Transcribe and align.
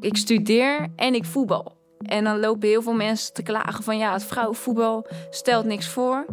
Ik 0.00 0.16
studeer 0.16 0.88
en 0.96 1.14
ik 1.14 1.24
voetbal. 1.24 1.78
En 1.98 2.24
dan 2.24 2.40
lopen 2.40 2.68
heel 2.68 2.82
veel 2.82 2.94
mensen 2.94 3.34
te 3.34 3.42
klagen 3.42 3.84
van 3.84 3.98
ja, 3.98 4.12
het 4.12 4.24
vrouwenvoetbal 4.24 5.06
stelt 5.30 5.64
niks 5.64 5.88
voor. 5.88 6.26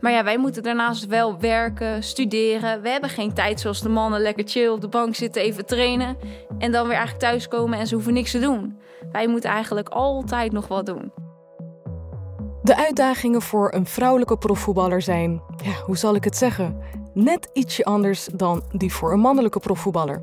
Maar 0.00 0.12
ja, 0.12 0.24
wij 0.24 0.38
moeten 0.38 0.62
daarnaast 0.62 1.06
wel 1.06 1.38
werken, 1.38 2.02
studeren. 2.02 2.82
We 2.82 2.88
hebben 2.88 3.10
geen 3.10 3.32
tijd 3.32 3.60
zoals 3.60 3.80
de 3.80 3.88
mannen 3.88 4.20
lekker 4.20 4.48
chill 4.48 4.68
op 4.68 4.80
de 4.80 4.88
bank 4.88 5.14
zitten, 5.14 5.42
even 5.42 5.66
trainen. 5.66 6.16
En 6.58 6.72
dan 6.72 6.86
weer 6.86 6.96
eigenlijk 6.96 7.24
thuiskomen 7.24 7.78
en 7.78 7.86
ze 7.86 7.94
hoeven 7.94 8.12
niks 8.12 8.30
te 8.30 8.38
doen. 8.38 8.78
Wij 9.12 9.26
moeten 9.26 9.50
eigenlijk 9.50 9.88
altijd 9.88 10.52
nog 10.52 10.68
wat 10.68 10.86
doen. 10.86 11.12
De 12.62 12.76
uitdagingen 12.76 13.42
voor 13.42 13.72
een 13.74 13.86
vrouwelijke 13.86 14.38
profvoetballer 14.38 15.02
zijn, 15.02 15.42
ja, 15.62 15.72
hoe 15.84 15.96
zal 15.96 16.14
ik 16.14 16.24
het 16.24 16.36
zeggen, 16.36 16.78
net 17.14 17.50
ietsje 17.52 17.84
anders 17.84 18.28
dan 18.32 18.62
die 18.72 18.92
voor 18.92 19.12
een 19.12 19.20
mannelijke 19.20 19.60
profvoetballer. 19.60 20.22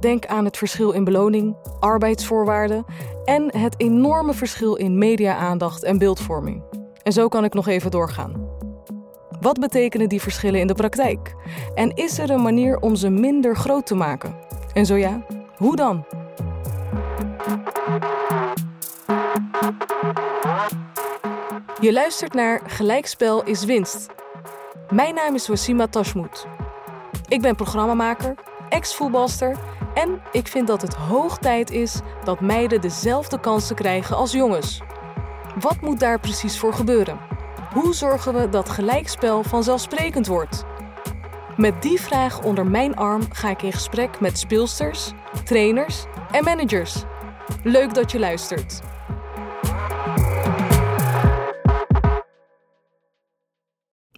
Denk 0.00 0.26
aan 0.26 0.44
het 0.44 0.56
verschil 0.56 0.90
in 0.90 1.04
beloning, 1.04 1.56
arbeidsvoorwaarden 1.80 2.84
en 3.24 3.56
het 3.58 3.74
enorme 3.80 4.34
verschil 4.34 4.74
in 4.74 4.98
media-aandacht 4.98 5.82
en 5.82 5.98
beeldvorming. 5.98 6.62
En 7.02 7.12
zo 7.12 7.28
kan 7.28 7.44
ik 7.44 7.54
nog 7.54 7.66
even 7.66 7.90
doorgaan. 7.90 8.46
Wat 9.40 9.60
betekenen 9.60 10.08
die 10.08 10.20
verschillen 10.20 10.60
in 10.60 10.66
de 10.66 10.74
praktijk? 10.74 11.34
En 11.74 11.94
is 11.94 12.18
er 12.18 12.30
een 12.30 12.42
manier 12.42 12.78
om 12.78 12.96
ze 12.96 13.08
minder 13.08 13.56
groot 13.56 13.86
te 13.86 13.94
maken? 13.94 14.36
En 14.72 14.86
zo 14.86 14.94
ja, 14.94 15.26
hoe 15.56 15.76
dan? 15.76 16.04
Je 21.80 21.92
luistert 21.92 22.34
naar 22.34 22.60
Gelijkspel 22.66 23.44
is 23.44 23.64
winst. 23.64 24.06
Mijn 24.90 25.14
naam 25.14 25.34
is 25.34 25.48
Wasima 25.48 25.86
Tashmout. 25.86 26.46
Ik 27.28 27.40
ben 27.40 27.56
programmamaker, 27.56 28.34
ex-voetbalster 28.68 29.56
en 29.96 30.22
ik 30.32 30.46
vind 30.46 30.66
dat 30.66 30.82
het 30.82 30.94
hoog 30.94 31.38
tijd 31.38 31.70
is 31.70 32.00
dat 32.24 32.40
meiden 32.40 32.80
dezelfde 32.80 33.40
kansen 33.40 33.76
krijgen 33.76 34.16
als 34.16 34.32
jongens. 34.32 34.80
Wat 35.60 35.80
moet 35.80 36.00
daar 36.00 36.20
precies 36.20 36.58
voor 36.58 36.72
gebeuren? 36.72 37.18
Hoe 37.72 37.94
zorgen 37.94 38.34
we 38.34 38.48
dat 38.48 38.68
gelijkspel 38.68 39.42
vanzelfsprekend 39.42 40.26
wordt? 40.26 40.64
Met 41.56 41.82
die 41.82 42.00
vraag 42.00 42.42
onder 42.42 42.66
mijn 42.66 42.96
arm 42.96 43.22
ga 43.32 43.50
ik 43.50 43.62
in 43.62 43.72
gesprek 43.72 44.20
met 44.20 44.38
speelsters, 44.38 45.12
trainers 45.44 46.04
en 46.30 46.44
managers. 46.44 47.02
Leuk 47.62 47.94
dat 47.94 48.12
je 48.12 48.18
luistert. 48.18 48.80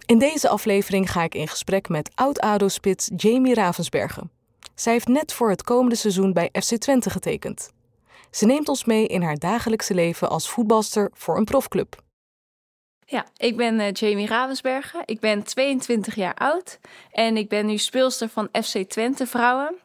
In 0.05 0.19
deze 0.19 0.49
aflevering 0.49 1.11
ga 1.11 1.23
ik 1.23 1.35
in 1.35 1.47
gesprek 1.47 1.89
met 1.89 2.11
oud-ADO-spits 2.15 3.11
Jamie 3.15 3.53
Ravensbergen. 3.53 4.38
Zij 4.79 4.93
heeft 4.93 5.07
net 5.07 5.33
voor 5.33 5.49
het 5.49 5.63
komende 5.63 5.95
seizoen 5.95 6.33
bij 6.33 6.49
FC 6.61 6.75
Twente 6.75 7.09
getekend. 7.09 7.71
Ze 8.31 8.45
neemt 8.45 8.69
ons 8.69 8.85
mee 8.85 9.07
in 9.07 9.21
haar 9.21 9.37
dagelijkse 9.37 9.93
leven 9.93 10.29
als 10.29 10.49
voetbalster 10.49 11.09
voor 11.13 11.37
een 11.37 11.43
profclub. 11.43 12.03
Ja, 13.05 13.25
ik 13.37 13.57
ben 13.57 13.79
uh, 13.79 13.91
Jamie 13.91 14.27
Ravensbergen. 14.27 15.01
Ik 15.05 15.19
ben 15.19 15.43
22 15.43 16.15
jaar 16.15 16.33
oud 16.33 16.79
en 17.11 17.37
ik 17.37 17.49
ben 17.49 17.65
nu 17.65 17.77
speelster 17.77 18.29
van 18.29 18.49
FC 18.63 18.89
Twente 18.89 19.27
Vrouwen. 19.27 19.75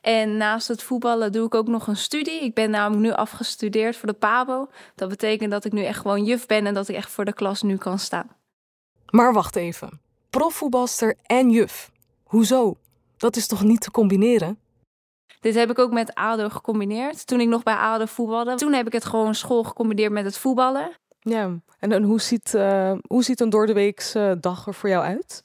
En 0.00 0.36
naast 0.36 0.68
het 0.68 0.82
voetballen 0.82 1.32
doe 1.32 1.46
ik 1.46 1.54
ook 1.54 1.68
nog 1.68 1.86
een 1.86 1.96
studie. 1.96 2.42
Ik 2.42 2.54
ben 2.54 2.70
namelijk 2.70 3.02
nu 3.02 3.12
afgestudeerd 3.12 3.96
voor 3.96 4.08
de 4.08 4.14
PABO. 4.14 4.68
Dat 4.94 5.08
betekent 5.08 5.50
dat 5.50 5.64
ik 5.64 5.72
nu 5.72 5.84
echt 5.84 6.00
gewoon 6.00 6.24
juf 6.24 6.46
ben 6.46 6.66
en 6.66 6.74
dat 6.74 6.88
ik 6.88 6.96
echt 6.96 7.10
voor 7.10 7.24
de 7.24 7.34
klas 7.34 7.62
nu 7.62 7.76
kan 7.76 7.98
staan. 7.98 8.30
Maar 9.10 9.32
wacht 9.32 9.56
even. 9.56 10.00
Profvoetbalster 10.30 11.16
en 11.22 11.50
juf. 11.50 11.90
Hoezo? 12.22 12.76
Dat 13.22 13.36
is 13.36 13.46
toch 13.46 13.62
niet 13.62 13.80
te 13.80 13.90
combineren? 13.90 14.58
Dit 15.40 15.54
heb 15.54 15.70
ik 15.70 15.78
ook 15.78 15.92
met 15.92 16.14
ADO 16.14 16.48
gecombineerd. 16.48 17.26
Toen 17.26 17.40
ik 17.40 17.48
nog 17.48 17.62
bij 17.62 17.74
ADO 17.74 18.04
voetbalde. 18.04 18.54
Toen 18.54 18.72
heb 18.72 18.86
ik 18.86 18.92
het 18.92 19.04
gewoon 19.04 19.34
school 19.34 19.62
gecombineerd 19.62 20.12
met 20.12 20.24
het 20.24 20.38
voetballen. 20.38 20.90
Ja, 21.20 21.50
en, 21.78 21.92
en 21.92 22.02
hoe, 22.02 22.20
ziet, 22.20 22.52
uh, 22.56 22.92
hoe 23.06 23.24
ziet 23.24 23.40
een 23.40 23.50
doordeweekse 23.50 24.36
dag 24.40 24.66
er 24.66 24.74
voor 24.74 24.88
jou 24.88 25.04
uit? 25.04 25.42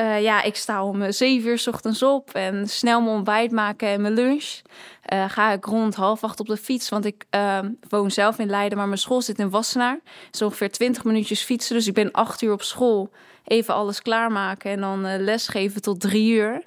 Uh, 0.00 0.22
ja, 0.22 0.42
ik 0.42 0.56
sta 0.56 0.84
om 0.84 1.12
zeven 1.12 1.50
uur 1.50 1.58
s 1.58 1.66
ochtends 1.66 2.02
op 2.02 2.30
en 2.30 2.68
snel 2.68 3.00
mijn 3.00 3.16
ontbijt 3.16 3.50
maken 3.50 3.88
en 3.88 4.00
mijn 4.00 4.14
lunch. 4.14 4.60
Uh, 5.12 5.30
ga 5.30 5.52
ik 5.52 5.64
rond 5.64 5.94
half 5.94 6.24
acht 6.24 6.40
op 6.40 6.46
de 6.46 6.56
fiets, 6.56 6.88
want 6.88 7.04
ik 7.04 7.24
woon 7.88 8.10
zelf 8.10 8.38
in 8.38 8.50
Leiden, 8.50 8.78
maar 8.78 8.86
mijn 8.86 8.98
school 8.98 9.22
zit 9.22 9.38
in 9.38 9.50
Wassenaar. 9.50 9.98
Het 10.26 10.34
is 10.34 10.42
ongeveer 10.42 10.70
twintig 10.70 11.04
minuutjes 11.04 11.42
fietsen, 11.42 11.76
dus 11.76 11.86
ik 11.86 11.94
ben 11.94 12.12
acht 12.12 12.42
uur 12.42 12.52
op 12.52 12.62
school. 12.62 13.10
Even 13.44 13.74
alles 13.74 14.02
klaarmaken 14.02 14.70
en 14.70 14.80
dan 14.80 15.22
lesgeven 15.24 15.82
tot 15.82 16.00
drie 16.00 16.32
uur. 16.32 16.62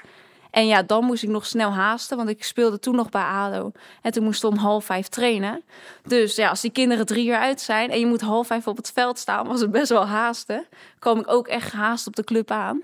En 0.50 0.68
ja, 0.68 0.84
dan 0.84 1.06
moest 1.06 1.24
ik 1.24 1.30
nog 1.30 1.46
snel 1.46 1.72
haasten, 1.72 2.18
want 2.18 2.30
ik 2.30 2.44
speelde 2.44 2.80
toen 2.80 2.96
nog 2.96 3.10
bij 3.10 3.24
ADO. 3.24 3.72
En 4.02 4.12
toen 4.12 4.24
moest 4.24 4.44
ik 4.44 4.50
om 4.50 4.58
half 4.58 4.86
vijf 4.86 5.08
trainen. 5.08 5.62
Dus 6.04 6.36
ja, 6.36 6.50
als 6.50 6.62
die 6.62 6.72
kinderen 6.72 7.06
drie 7.06 7.28
uur 7.28 7.38
uit 7.38 7.62
zijn 7.62 7.92
en 7.92 8.00
je 8.00 8.06
moet 8.06 8.22
half 8.22 8.48
vijf 8.48 8.68
op 8.68 8.78
het 8.78 8.92
veld 8.92 9.20
staan, 9.20 9.48
was 9.48 9.62
het 9.62 9.72
best 9.72 9.90
wel 9.90 10.06
haasten. 10.06 10.66
kwam 11.00 11.20
ik 11.20 11.32
ook 11.32 11.48
echt 11.48 11.70
gehaast 11.70 12.08
op 12.08 12.16
de 12.16 12.24
club 12.24 12.52
aan. 12.52 12.82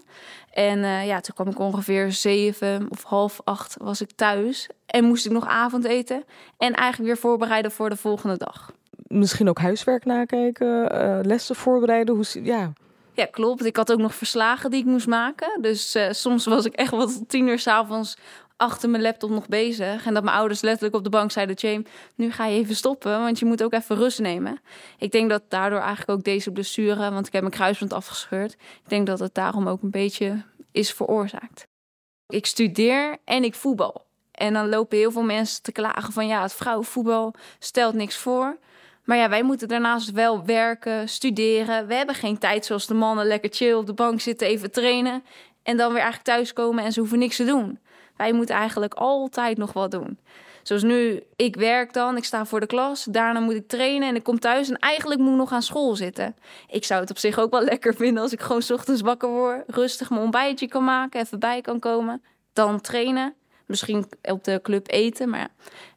En 0.52 0.80
uh, 0.80 1.06
ja, 1.06 1.20
toen 1.20 1.36
kwam 1.36 1.48
ik 1.48 1.60
ongeveer 1.60 2.12
zeven 2.12 2.88
of 2.90 3.04
half 3.04 3.42
acht 3.44 3.76
was 3.82 4.02
ik 4.02 4.12
thuis. 4.16 4.70
En 4.86 5.04
moest 5.04 5.26
ik 5.26 5.32
nog 5.32 5.48
avondeten. 5.48 6.24
En 6.58 6.74
eigenlijk 6.74 7.14
weer 7.14 7.22
voorbereiden 7.22 7.72
voor 7.72 7.90
de 7.90 7.96
volgende 7.96 8.38
dag. 8.38 8.72
Misschien 9.08 9.50
ook 9.50 9.60
huiswerk 9.60 10.06
nakijken, 10.06 10.96
uh, 10.96 11.20
lessen 11.22 11.56
voorbereiden. 11.56 12.16
Hoe, 12.16 12.26
ja, 12.44 12.74
ja, 13.16 13.26
klopt. 13.26 13.66
Ik 13.66 13.76
had 13.76 13.92
ook 13.92 14.00
nog 14.00 14.16
verslagen 14.16 14.70
die 14.70 14.80
ik 14.80 14.86
moest 14.86 15.08
maken. 15.08 15.62
Dus 15.62 15.96
uh, 15.96 16.12
soms 16.12 16.46
was 16.46 16.66
ik 16.66 16.74
echt 16.74 16.92
wat 16.92 17.24
tien 17.28 17.48
uur 17.48 17.60
s'avonds 17.60 18.18
achter 18.58 18.90
mijn 18.90 19.04
laptop 19.04 19.30
nog 19.30 19.48
bezig. 19.48 20.06
En 20.06 20.14
dat 20.14 20.24
mijn 20.24 20.38
ouders 20.38 20.62
letterlijk 20.62 20.96
op 20.96 21.04
de 21.04 21.10
bank 21.10 21.32
zeiden... 21.32 21.56
James, 21.56 21.90
nu 22.16 22.32
ga 22.32 22.46
je 22.46 22.60
even 22.60 22.76
stoppen, 22.76 23.20
want 23.20 23.40
je 23.40 23.46
moet 23.46 23.64
ook 23.64 23.74
even 23.74 23.96
rust 23.96 24.20
nemen. 24.20 24.60
Ik 24.98 25.12
denk 25.12 25.30
dat 25.30 25.44
daardoor 25.48 25.80
eigenlijk 25.80 26.10
ook 26.10 26.24
deze 26.24 26.52
blessure... 26.52 27.12
want 27.12 27.28
ik 27.28 27.34
heb 27.34 27.42
mijn 27.42 27.54
kruisband 27.54 27.94
afgescheurd... 27.94 28.54
ik 28.54 28.90
denk 28.90 29.08
dat 29.08 29.20
het 29.20 29.34
daarom 29.34 29.68
ook 29.68 29.82
een 29.82 29.92
beetje 29.92 30.44
is 30.72 30.94
veroorzaakt. 30.94 31.68
Ik 32.28 32.46
studeer 32.46 33.18
en 33.26 33.44
ik 33.44 33.56
voetbal. 33.56 34.06
En 34.32 34.54
dan 34.54 34.70
lopen 34.70 34.98
heel 34.98 35.12
veel 35.12 35.24
mensen 35.24 35.62
te 35.62 35.72
klagen 35.72 36.14
van... 36.14 36.28
ja, 36.28 36.42
het 36.42 36.54
vrouwenvoetbal 36.54 37.34
stelt 37.60 37.94
niks 37.94 38.16
voor... 38.18 38.58
Maar 39.06 39.18
ja, 39.18 39.30
wij 39.30 39.44
moeten 39.44 39.68
daarnaast 39.68 40.12
wel 40.12 40.46
werken, 40.46 41.10
studeren. 41.10 41.88
We 41.88 41.94
hebben 41.94 42.16
geen 42.16 42.38
tijd 42.38 42.66
zoals 42.66 42.88
de 42.88 42.94
mannen 42.94 43.26
lekker 43.26 43.50
chill 43.54 43.74
op 43.74 43.86
de 43.86 43.94
bank 43.94 44.22
zitten, 44.22 44.48
even 44.48 44.72
trainen. 44.72 45.24
En 45.64 45.78
dan 45.78 45.88
weer 45.88 46.02
eigenlijk 46.02 46.30
thuiskomen 46.30 46.84
en 46.84 46.92
ze 46.92 47.00
hoeven 47.00 47.20
niks 47.20 47.36
te 47.36 47.46
doen. 47.46 47.80
Wij 48.18 48.34
moeten 48.34 48.56
eigenlijk 48.56 48.94
altijd 48.94 49.58
nog 49.58 49.74
wat 49.74 49.92
doen. 49.92 50.20
Zoals 50.64 50.84
nu, 50.84 51.24
ik 51.36 51.56
werk 51.56 51.94
dan, 51.94 52.18
ik 52.18 52.24
sta 52.24 52.46
voor 52.46 52.60
de 52.60 52.66
klas. 52.66 53.04
Daarna 53.04 53.40
moet 53.40 53.54
ik 53.54 53.68
trainen 53.68 54.08
en 54.10 54.16
ik 54.16 54.24
kom 54.24 54.40
thuis 54.40 54.70
en 54.70 54.80
eigenlijk 54.80 55.22
moet 55.22 55.32
ik 55.32 55.38
nog 55.38 55.52
aan 55.52 55.62
school 55.62 55.96
zitten. 55.96 56.36
Ik 56.68 56.84
zou 56.84 57.02
het 57.02 57.10
op 57.10 57.18
zich 57.18 57.40
ook 57.40 57.52
wel 57.52 57.62
lekker 57.62 57.96
vinden 57.96 58.24
als 58.24 58.32
ik 58.32 58.42
gewoon 58.42 58.64
ochtends 58.72 59.02
wakker 59.02 59.30
word. 59.30 59.64
Rustig 59.68 60.10
mijn 60.10 60.22
ontbijtje 60.22 60.68
kan 60.68 60.84
maken, 60.84 61.20
even 61.20 61.40
bij 61.40 61.62
kan 61.62 61.80
komen. 61.80 62.24
Dan 62.54 62.82
trainen 62.82 63.34
misschien 63.66 64.06
op 64.22 64.44
de 64.44 64.60
club 64.64 64.92
eten. 64.92 65.30
Maar. 65.30 65.50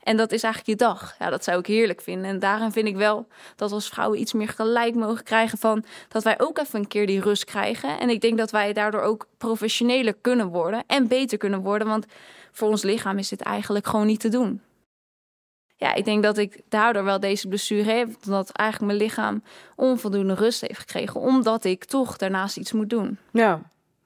En 0.02 0.16
dat 0.16 0.32
is 0.32 0.42
eigenlijk 0.42 0.80
je 0.80 0.86
dag. 0.86 1.14
Ja, 1.18 1.30
dat 1.30 1.44
zou 1.44 1.58
ik 1.58 1.66
heerlijk 1.66 2.00
vinden. 2.00 2.30
En 2.30 2.38
daarin 2.38 2.72
vind 2.72 2.88
ik 2.88 2.96
wel 2.96 3.26
dat 3.56 3.72
als 3.72 3.88
vrouwen 3.88 4.20
iets 4.20 4.32
meer 4.32 4.48
gelijk 4.48 4.94
mogen 4.94 5.24
krijgen 5.24 5.58
van 5.58 5.84
dat 6.08 6.22
wij 6.22 6.40
ook 6.40 6.58
even 6.58 6.78
een 6.78 6.88
keer 6.88 7.06
die 7.06 7.20
rust 7.20 7.44
krijgen. 7.44 7.98
En 7.98 8.08
ik 8.08 8.20
denk 8.20 8.38
dat 8.38 8.50
wij 8.50 8.72
daardoor 8.72 9.00
ook 9.00 9.26
professioneler 9.38 10.14
kunnen 10.20 10.48
worden 10.48 10.84
en 10.86 11.08
beter 11.08 11.38
kunnen 11.38 11.60
worden. 11.60 11.88
Want 11.88 12.06
voor 12.52 12.68
ons 12.68 12.82
lichaam 12.82 13.18
is 13.18 13.28
dit 13.28 13.40
eigenlijk 13.40 13.86
gewoon 13.86 14.06
niet 14.06 14.20
te 14.20 14.28
doen. 14.28 14.62
Ja, 15.76 15.94
ik 15.94 16.04
denk 16.04 16.22
dat 16.22 16.38
ik 16.38 16.60
daardoor 16.68 17.04
wel 17.04 17.20
deze 17.20 17.48
blessure 17.48 17.90
heb. 17.90 18.08
omdat 18.26 18.50
eigenlijk 18.50 18.92
mijn 18.92 19.04
lichaam 19.04 19.42
onvoldoende 19.76 20.34
rust 20.34 20.60
heeft 20.60 20.78
gekregen. 20.78 21.20
Omdat 21.20 21.64
ik 21.64 21.84
toch 21.84 22.16
daarnaast 22.16 22.56
iets 22.56 22.72
moet 22.72 22.90
doen. 22.90 23.18
Ja, 23.32 23.60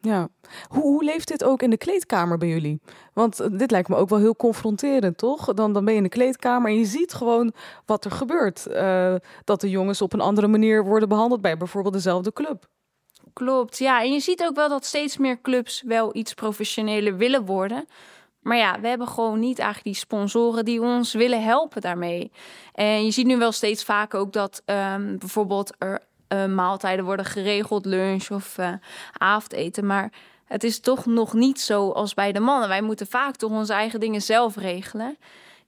ja, 0.05 0.29
hoe, 0.69 0.83
hoe 0.83 1.05
leeft 1.05 1.29
dit 1.29 1.45
ook 1.45 1.63
in 1.63 1.71
de 1.71 1.77
kleedkamer 1.77 2.39
bij 2.39 2.49
jullie? 2.49 2.81
Want 3.13 3.41
eh, 3.41 3.49
dit 3.53 3.71
lijkt 3.71 3.89
me 3.89 3.97
ook 3.97 4.09
wel 4.09 4.19
heel 4.19 4.37
confronterend, 4.37 5.19
toch? 5.19 5.55
Dan, 5.55 5.73
dan 5.73 5.85
ben 5.85 5.93
je 5.93 5.99
in 5.99 6.05
de 6.05 6.09
kleedkamer 6.09 6.71
en 6.71 6.79
je 6.79 6.85
ziet 6.85 7.13
gewoon 7.13 7.53
wat 7.87 8.05
er 8.05 8.11
gebeurt. 8.11 8.67
Uh, 8.69 9.15
dat 9.45 9.61
de 9.61 9.71
jongens 9.71 10.03
op 10.03 10.13
een 10.13 10.21
andere 10.21 10.49
manier 10.49 10.85
worden 10.85 11.09
behandeld 11.09 11.41
bij 11.41 11.57
bijvoorbeeld 11.57 11.95
dezelfde 11.95 12.33
club. 12.33 12.67
Klopt, 13.33 13.79
ja. 13.79 14.03
En 14.03 14.13
je 14.13 14.21
ziet 14.21 14.43
ook 14.45 14.55
wel 14.55 14.69
dat 14.69 14.85
steeds 14.85 15.17
meer 15.17 15.41
clubs 15.41 15.83
wel 15.87 16.17
iets 16.17 16.35
professioneler 16.35 17.17
willen 17.17 17.45
worden. 17.45 17.85
Maar 18.41 18.57
ja, 18.57 18.81
we 18.81 18.89
hebben 18.89 19.09
gewoon 19.09 19.39
niet 19.39 19.59
eigenlijk 19.59 19.95
die 19.95 20.05
sponsoren 20.05 20.65
die 20.65 20.83
ons 20.83 21.13
willen 21.13 21.43
helpen 21.43 21.81
daarmee. 21.81 22.33
En 22.73 23.05
je 23.05 23.11
ziet 23.11 23.27
nu 23.27 23.39
wel 23.39 23.53
steeds 23.53 23.85
vaker 23.85 24.21
ook 24.21 24.33
dat 24.33 24.63
um, 24.67 25.19
bijvoorbeeld 25.19 25.75
er 25.79 26.03
uh, 26.33 26.47
maaltijden 26.47 27.05
worden 27.05 27.25
geregeld, 27.25 27.87
lunch 27.87 28.31
of 28.31 28.59
uh, 28.59 28.73
avondeten. 29.19 29.87
Maar 29.87 30.13
het 30.45 30.65
is 30.65 30.81
toch 30.81 31.07
nog 31.07 31.33
niet 31.33 31.61
zo 31.61 31.91
als 31.91 32.15
bij 32.15 32.33
de 32.33 32.41
mannen. 32.41 32.69
Wij 32.69 32.83
moeten 32.83 33.07
vaak 33.07 33.37
toch 33.37 33.51
onze 33.51 33.73
eigen 33.73 34.01
dingen 34.01 34.23
zelf 34.23 34.57
regelen. 34.57 35.17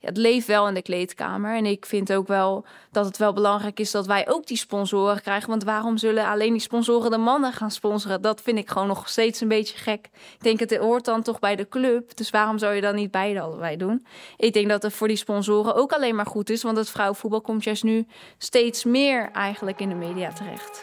Het 0.04 0.16
leeft 0.16 0.46
wel 0.46 0.68
in 0.68 0.74
de 0.74 0.82
kleedkamer. 0.82 1.56
En 1.56 1.66
ik 1.66 1.86
vind 1.86 2.12
ook 2.12 2.26
wel 2.26 2.64
dat 2.90 3.04
het 3.04 3.16
wel 3.16 3.32
belangrijk 3.32 3.80
is 3.80 3.90
dat 3.90 4.06
wij 4.06 4.28
ook 4.28 4.46
die 4.46 4.56
sponsoren 4.56 5.22
krijgen. 5.22 5.48
Want 5.48 5.64
waarom 5.64 5.96
zullen 5.96 6.26
alleen 6.26 6.52
die 6.52 6.60
sponsoren 6.60 7.10
de 7.10 7.16
mannen 7.16 7.52
gaan 7.52 7.70
sponsoren? 7.70 8.22
Dat 8.22 8.40
vind 8.40 8.58
ik 8.58 8.70
gewoon 8.70 8.88
nog 8.88 9.08
steeds 9.08 9.40
een 9.40 9.48
beetje 9.48 9.78
gek. 9.78 10.08
Ik 10.14 10.42
denk, 10.42 10.60
het 10.60 10.76
hoort 10.76 11.04
dan 11.04 11.22
toch 11.22 11.38
bij 11.38 11.56
de 11.56 11.68
club. 11.68 12.16
Dus 12.16 12.30
waarom 12.30 12.58
zou 12.58 12.74
je 12.74 12.80
dan 12.80 12.94
niet 12.94 13.10
beide 13.10 13.40
allebei 13.40 13.76
doen? 13.76 14.06
Ik 14.36 14.52
denk 14.52 14.68
dat 14.68 14.82
het 14.82 14.92
voor 14.92 15.08
die 15.08 15.16
sponsoren 15.16 15.74
ook 15.74 15.92
alleen 15.92 16.14
maar 16.14 16.26
goed 16.26 16.50
is. 16.50 16.62
Want 16.62 16.76
het 16.76 16.90
vrouwenvoetbal 16.90 17.40
komt 17.40 17.64
juist 17.64 17.82
nu 17.82 18.06
steeds 18.38 18.84
meer 18.84 19.30
eigenlijk 19.32 19.80
in 19.80 19.88
de 19.88 19.94
media 19.94 20.32
terecht. 20.32 20.82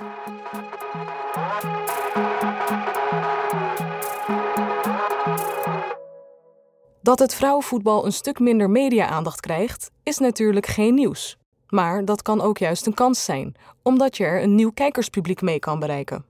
Dat 7.01 7.19
het 7.19 7.35
vrouwenvoetbal 7.35 8.05
een 8.05 8.13
stuk 8.13 8.39
minder 8.39 8.69
media-aandacht 8.69 9.39
krijgt, 9.39 9.91
is 10.03 10.17
natuurlijk 10.17 10.65
geen 10.65 10.93
nieuws. 10.93 11.37
Maar 11.67 12.05
dat 12.05 12.21
kan 12.21 12.41
ook 12.41 12.57
juist 12.57 12.85
een 12.85 12.93
kans 12.93 13.23
zijn, 13.23 13.55
omdat 13.81 14.17
je 14.17 14.23
er 14.23 14.43
een 14.43 14.55
nieuw 14.55 14.71
kijkerspubliek 14.71 15.41
mee 15.41 15.59
kan 15.59 15.79
bereiken. 15.79 16.25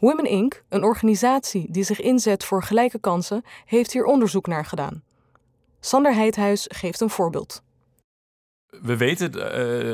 Women 0.00 0.24
Inc., 0.24 0.62
een 0.68 0.82
organisatie 0.84 1.66
die 1.70 1.82
zich 1.82 2.00
inzet 2.00 2.44
voor 2.44 2.62
gelijke 2.62 2.98
kansen, 2.98 3.42
heeft 3.64 3.92
hier 3.92 4.04
onderzoek 4.04 4.46
naar 4.46 4.64
gedaan. 4.64 5.02
Sander 5.80 6.14
Heidhuis 6.14 6.66
geeft 6.68 7.00
een 7.00 7.10
voorbeeld. 7.10 7.62
We 8.80 8.96
weten 8.96 9.36
uh, 9.36 9.42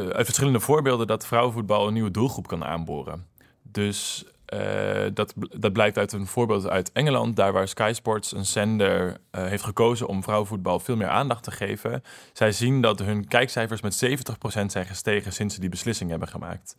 uit 0.08 0.24
verschillende 0.24 0.60
voorbeelden 0.60 1.06
dat 1.06 1.26
vrouwenvoetbal 1.26 1.86
een 1.86 1.92
nieuwe 1.92 2.10
doelgroep 2.10 2.46
kan 2.46 2.64
aanboren. 2.64 3.26
Dus 3.62 4.26
uh, 4.54 5.06
dat, 5.14 5.34
dat 5.36 5.72
blijkt 5.72 5.98
uit 5.98 6.12
een 6.12 6.26
voorbeeld 6.26 6.68
uit 6.68 6.92
Engeland, 6.92 7.36
daar 7.36 7.52
waar 7.52 7.68
Sky 7.68 7.90
Sports 7.94 8.32
een 8.32 8.46
zender 8.46 9.06
uh, 9.08 9.46
heeft 9.46 9.62
gekozen 9.62 10.06
om 10.06 10.22
vrouwenvoetbal 10.22 10.80
veel 10.80 10.96
meer 10.96 11.08
aandacht 11.08 11.42
te 11.42 11.50
geven. 11.50 12.02
Zij 12.32 12.52
zien 12.52 12.80
dat 12.80 12.98
hun 12.98 13.28
kijkcijfers 13.28 13.80
met 13.80 14.04
70% 14.04 14.66
zijn 14.66 14.86
gestegen 14.86 15.32
sinds 15.32 15.54
ze 15.54 15.60
die 15.60 15.68
beslissing 15.68 16.10
hebben 16.10 16.28
gemaakt. 16.28 16.76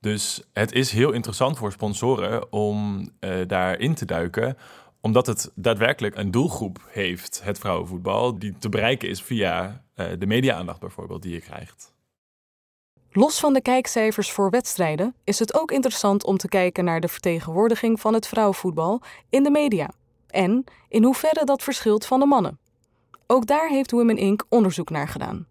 Dus 0.00 0.42
het 0.52 0.72
is 0.72 0.90
heel 0.92 1.12
interessant 1.12 1.58
voor 1.58 1.72
sponsoren 1.72 2.52
om 2.52 3.08
uh, 3.20 3.34
daarin 3.46 3.94
te 3.94 4.04
duiken, 4.04 4.56
omdat 5.00 5.26
het 5.26 5.52
daadwerkelijk 5.54 6.16
een 6.16 6.30
doelgroep 6.30 6.78
heeft, 6.88 7.40
het 7.44 7.58
vrouwenvoetbal, 7.58 8.38
die 8.38 8.54
te 8.58 8.68
bereiken 8.68 9.08
is 9.08 9.22
via 9.22 9.84
de 10.18 10.26
media-aandacht 10.26 10.80
bijvoorbeeld 10.80 11.22
die 11.22 11.32
je 11.32 11.40
krijgt. 11.40 11.92
Los 13.12 13.40
van 13.40 13.52
de 13.52 13.62
kijkcijfers 13.62 14.30
voor 14.30 14.50
wedstrijden 14.50 15.14
is 15.24 15.38
het 15.38 15.54
ook 15.54 15.70
interessant 15.70 16.24
om 16.24 16.36
te 16.36 16.48
kijken 16.48 16.84
naar 16.84 17.00
de 17.00 17.08
vertegenwoordiging 17.08 18.00
van 18.00 18.14
het 18.14 18.28
vrouwenvoetbal 18.28 19.02
in 19.28 19.42
de 19.42 19.50
media 19.50 19.90
en 20.26 20.64
in 20.88 21.04
hoeverre 21.04 21.44
dat 21.44 21.62
verschilt 21.62 22.06
van 22.06 22.20
de 22.20 22.26
mannen. 22.26 22.58
Ook 23.26 23.46
daar 23.46 23.68
heeft 23.68 23.90
Women 23.90 24.16
Inc. 24.16 24.42
onderzoek 24.48 24.90
naar 24.90 25.08
gedaan. 25.08 25.48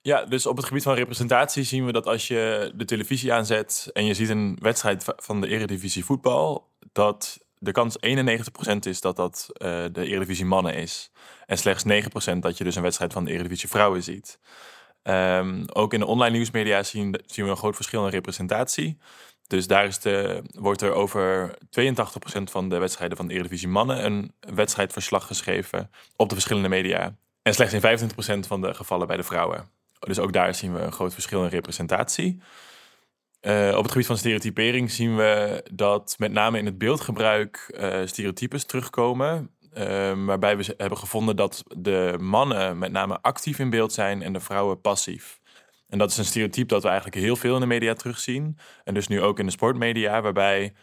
Ja, 0.00 0.24
dus 0.24 0.46
op 0.46 0.56
het 0.56 0.66
gebied 0.66 0.82
van 0.82 0.94
representatie 0.94 1.62
zien 1.62 1.86
we 1.86 1.92
dat 1.92 2.06
als 2.06 2.28
je 2.28 2.72
de 2.74 2.84
televisie 2.84 3.32
aanzet 3.32 3.90
en 3.92 4.04
je 4.04 4.14
ziet 4.14 4.28
een 4.28 4.58
wedstrijd 4.60 5.04
van 5.16 5.40
de 5.40 5.48
Eredivisie 5.48 6.04
voetbal, 6.04 6.68
dat 6.92 7.38
de 7.58 7.72
kans 7.72 7.96
91% 7.96 8.78
is 8.80 9.00
dat 9.00 9.16
dat 9.16 9.46
uh, 9.52 9.84
de 9.92 10.06
Eredivisie 10.06 10.44
mannen 10.44 10.74
is. 10.74 11.10
En 11.46 11.58
slechts 11.58 11.84
9% 12.34 12.38
dat 12.38 12.58
je 12.58 12.64
dus 12.64 12.76
een 12.76 12.82
wedstrijd 12.82 13.12
van 13.12 13.24
de 13.24 13.32
Eredivisie 13.32 13.68
vrouwen 13.68 14.02
ziet. 14.02 14.38
Um, 15.04 15.64
ook 15.72 15.92
in 15.92 16.00
de 16.00 16.06
online 16.06 16.36
nieuwsmedia 16.36 16.82
zien, 16.82 17.20
zien 17.26 17.44
we 17.44 17.50
een 17.50 17.56
groot 17.56 17.74
verschil 17.74 18.04
in 18.04 18.10
representatie. 18.10 18.98
Dus 19.46 19.66
daar 19.66 19.84
is 19.84 19.98
wordt 20.54 20.82
er 20.82 20.92
over 20.92 21.58
82% 21.80 22.42
van 22.50 22.68
de 22.68 22.78
wedstrijden 22.78 23.16
van 23.16 23.26
de 23.26 23.34
Eredivisie 23.34 23.68
mannen 23.68 24.04
een 24.04 24.32
wedstrijdverslag 24.40 25.26
geschreven 25.26 25.90
op 26.16 26.28
de 26.28 26.34
verschillende 26.34 26.68
media. 26.68 27.16
En 27.42 27.54
slechts 27.54 27.74
in 27.74 28.10
25% 28.44 28.46
van 28.46 28.60
de 28.60 28.74
gevallen 28.74 29.06
bij 29.06 29.16
de 29.16 29.22
vrouwen. 29.22 29.68
Dus 29.98 30.18
ook 30.18 30.32
daar 30.32 30.54
zien 30.54 30.74
we 30.74 30.80
een 30.80 30.92
groot 30.92 31.12
verschil 31.12 31.42
in 31.42 31.48
representatie. 31.48 32.42
Uh, 33.42 33.74
op 33.76 33.82
het 33.82 33.92
gebied 33.92 34.06
van 34.06 34.16
stereotypering 34.16 34.90
zien 34.90 35.16
we 35.16 35.62
dat 35.72 36.14
met 36.18 36.32
name 36.32 36.58
in 36.58 36.66
het 36.66 36.78
beeldgebruik 36.78 37.74
uh, 37.78 38.00
stereotypes 38.04 38.64
terugkomen. 38.64 39.50
Uh, 39.78 40.24
waarbij 40.26 40.56
we 40.56 40.74
hebben 40.76 40.98
gevonden 40.98 41.36
dat 41.36 41.62
de 41.76 42.16
mannen 42.20 42.78
met 42.78 42.92
name 42.92 43.20
actief 43.20 43.58
in 43.58 43.70
beeld 43.70 43.92
zijn 43.92 44.22
en 44.22 44.32
de 44.32 44.40
vrouwen 44.40 44.80
passief. 44.80 45.40
En 45.88 45.98
dat 45.98 46.10
is 46.10 46.16
een 46.16 46.24
stereotype 46.24 46.66
dat 46.66 46.82
we 46.82 46.88
eigenlijk 46.88 47.16
heel 47.16 47.36
veel 47.36 47.54
in 47.54 47.60
de 47.60 47.66
media 47.66 47.94
terugzien. 47.94 48.58
En 48.84 48.94
dus 48.94 49.08
nu 49.08 49.22
ook 49.22 49.38
in 49.38 49.46
de 49.46 49.52
sportmedia, 49.52 50.22
waarbij 50.22 50.74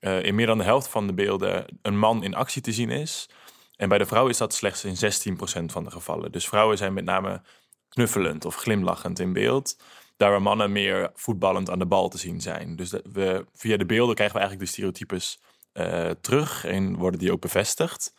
uh, 0.00 0.22
in 0.22 0.34
meer 0.34 0.46
dan 0.46 0.58
de 0.58 0.64
helft 0.64 0.88
van 0.88 1.06
de 1.06 1.14
beelden 1.14 1.78
een 1.82 1.98
man 1.98 2.22
in 2.22 2.34
actie 2.34 2.62
te 2.62 2.72
zien 2.72 2.90
is. 2.90 3.28
En 3.76 3.88
bij 3.88 3.98
de 3.98 4.06
vrouw 4.06 4.28
is 4.28 4.36
dat 4.36 4.54
slechts 4.54 4.84
in 4.84 4.94
16% 4.94 5.64
van 5.64 5.84
de 5.84 5.90
gevallen. 5.90 6.32
Dus 6.32 6.48
vrouwen 6.48 6.76
zijn 6.76 6.92
met 6.92 7.04
name 7.04 7.42
knuffelend 7.88 8.44
of 8.44 8.54
glimlachend 8.54 9.18
in 9.18 9.32
beeld. 9.32 9.76
Daar 10.16 10.30
waar 10.30 10.42
mannen 10.42 10.72
meer 10.72 11.10
voetballend 11.14 11.70
aan 11.70 11.78
de 11.78 11.86
bal 11.86 12.08
te 12.08 12.18
zien 12.18 12.40
zijn. 12.40 12.76
Dus 12.76 12.90
we, 13.12 13.46
via 13.54 13.76
de 13.76 13.86
beelden 13.86 14.14
krijgen 14.14 14.36
we 14.36 14.42
eigenlijk 14.42 14.70
de 14.70 14.76
stereotypes 14.76 15.40
uh, 15.78 16.10
terug 16.20 16.64
en 16.64 16.96
worden 16.96 17.20
die 17.20 17.32
ook 17.32 17.40
bevestigd. 17.40 18.14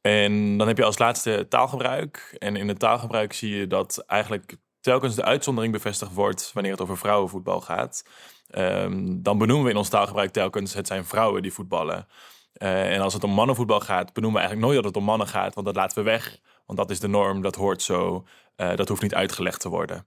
En 0.00 0.56
dan 0.56 0.66
heb 0.68 0.76
je 0.76 0.84
als 0.84 0.98
laatste 0.98 1.46
taalgebruik. 1.48 2.36
En 2.38 2.56
in 2.56 2.68
het 2.68 2.78
taalgebruik 2.78 3.32
zie 3.32 3.56
je 3.56 3.66
dat 3.66 4.04
eigenlijk 4.06 4.56
telkens 4.80 5.14
de 5.14 5.24
uitzondering 5.24 5.72
bevestigd 5.72 6.12
wordt 6.12 6.50
wanneer 6.54 6.72
het 6.72 6.80
over 6.80 6.98
vrouwenvoetbal 6.98 7.60
gaat. 7.60 8.04
Um, 8.50 9.22
dan 9.22 9.38
benoemen 9.38 9.64
we 9.64 9.70
in 9.70 9.76
ons 9.76 9.88
taalgebruik 9.88 10.30
telkens 10.30 10.74
het 10.74 10.86
zijn 10.86 11.04
vrouwen 11.04 11.42
die 11.42 11.52
voetballen. 11.52 12.06
Uh, 12.54 12.94
en 12.94 13.00
als 13.00 13.14
het 13.14 13.24
om 13.24 13.30
mannenvoetbal 13.30 13.80
gaat, 13.80 14.12
benoemen 14.12 14.40
we 14.40 14.46
eigenlijk 14.46 14.60
nooit 14.60 14.84
dat 14.84 14.94
het 14.94 15.02
om 15.02 15.08
mannen 15.08 15.28
gaat, 15.28 15.54
want 15.54 15.66
dat 15.66 15.76
laten 15.76 15.98
we 15.98 16.04
weg. 16.04 16.38
Want 16.66 16.78
dat 16.78 16.90
is 16.90 17.00
de 17.00 17.08
norm, 17.08 17.42
dat 17.42 17.54
hoort 17.54 17.82
zo, 17.82 18.26
uh, 18.56 18.76
dat 18.76 18.88
hoeft 18.88 19.02
niet 19.02 19.14
uitgelegd 19.14 19.60
te 19.60 19.68
worden. 19.68 20.06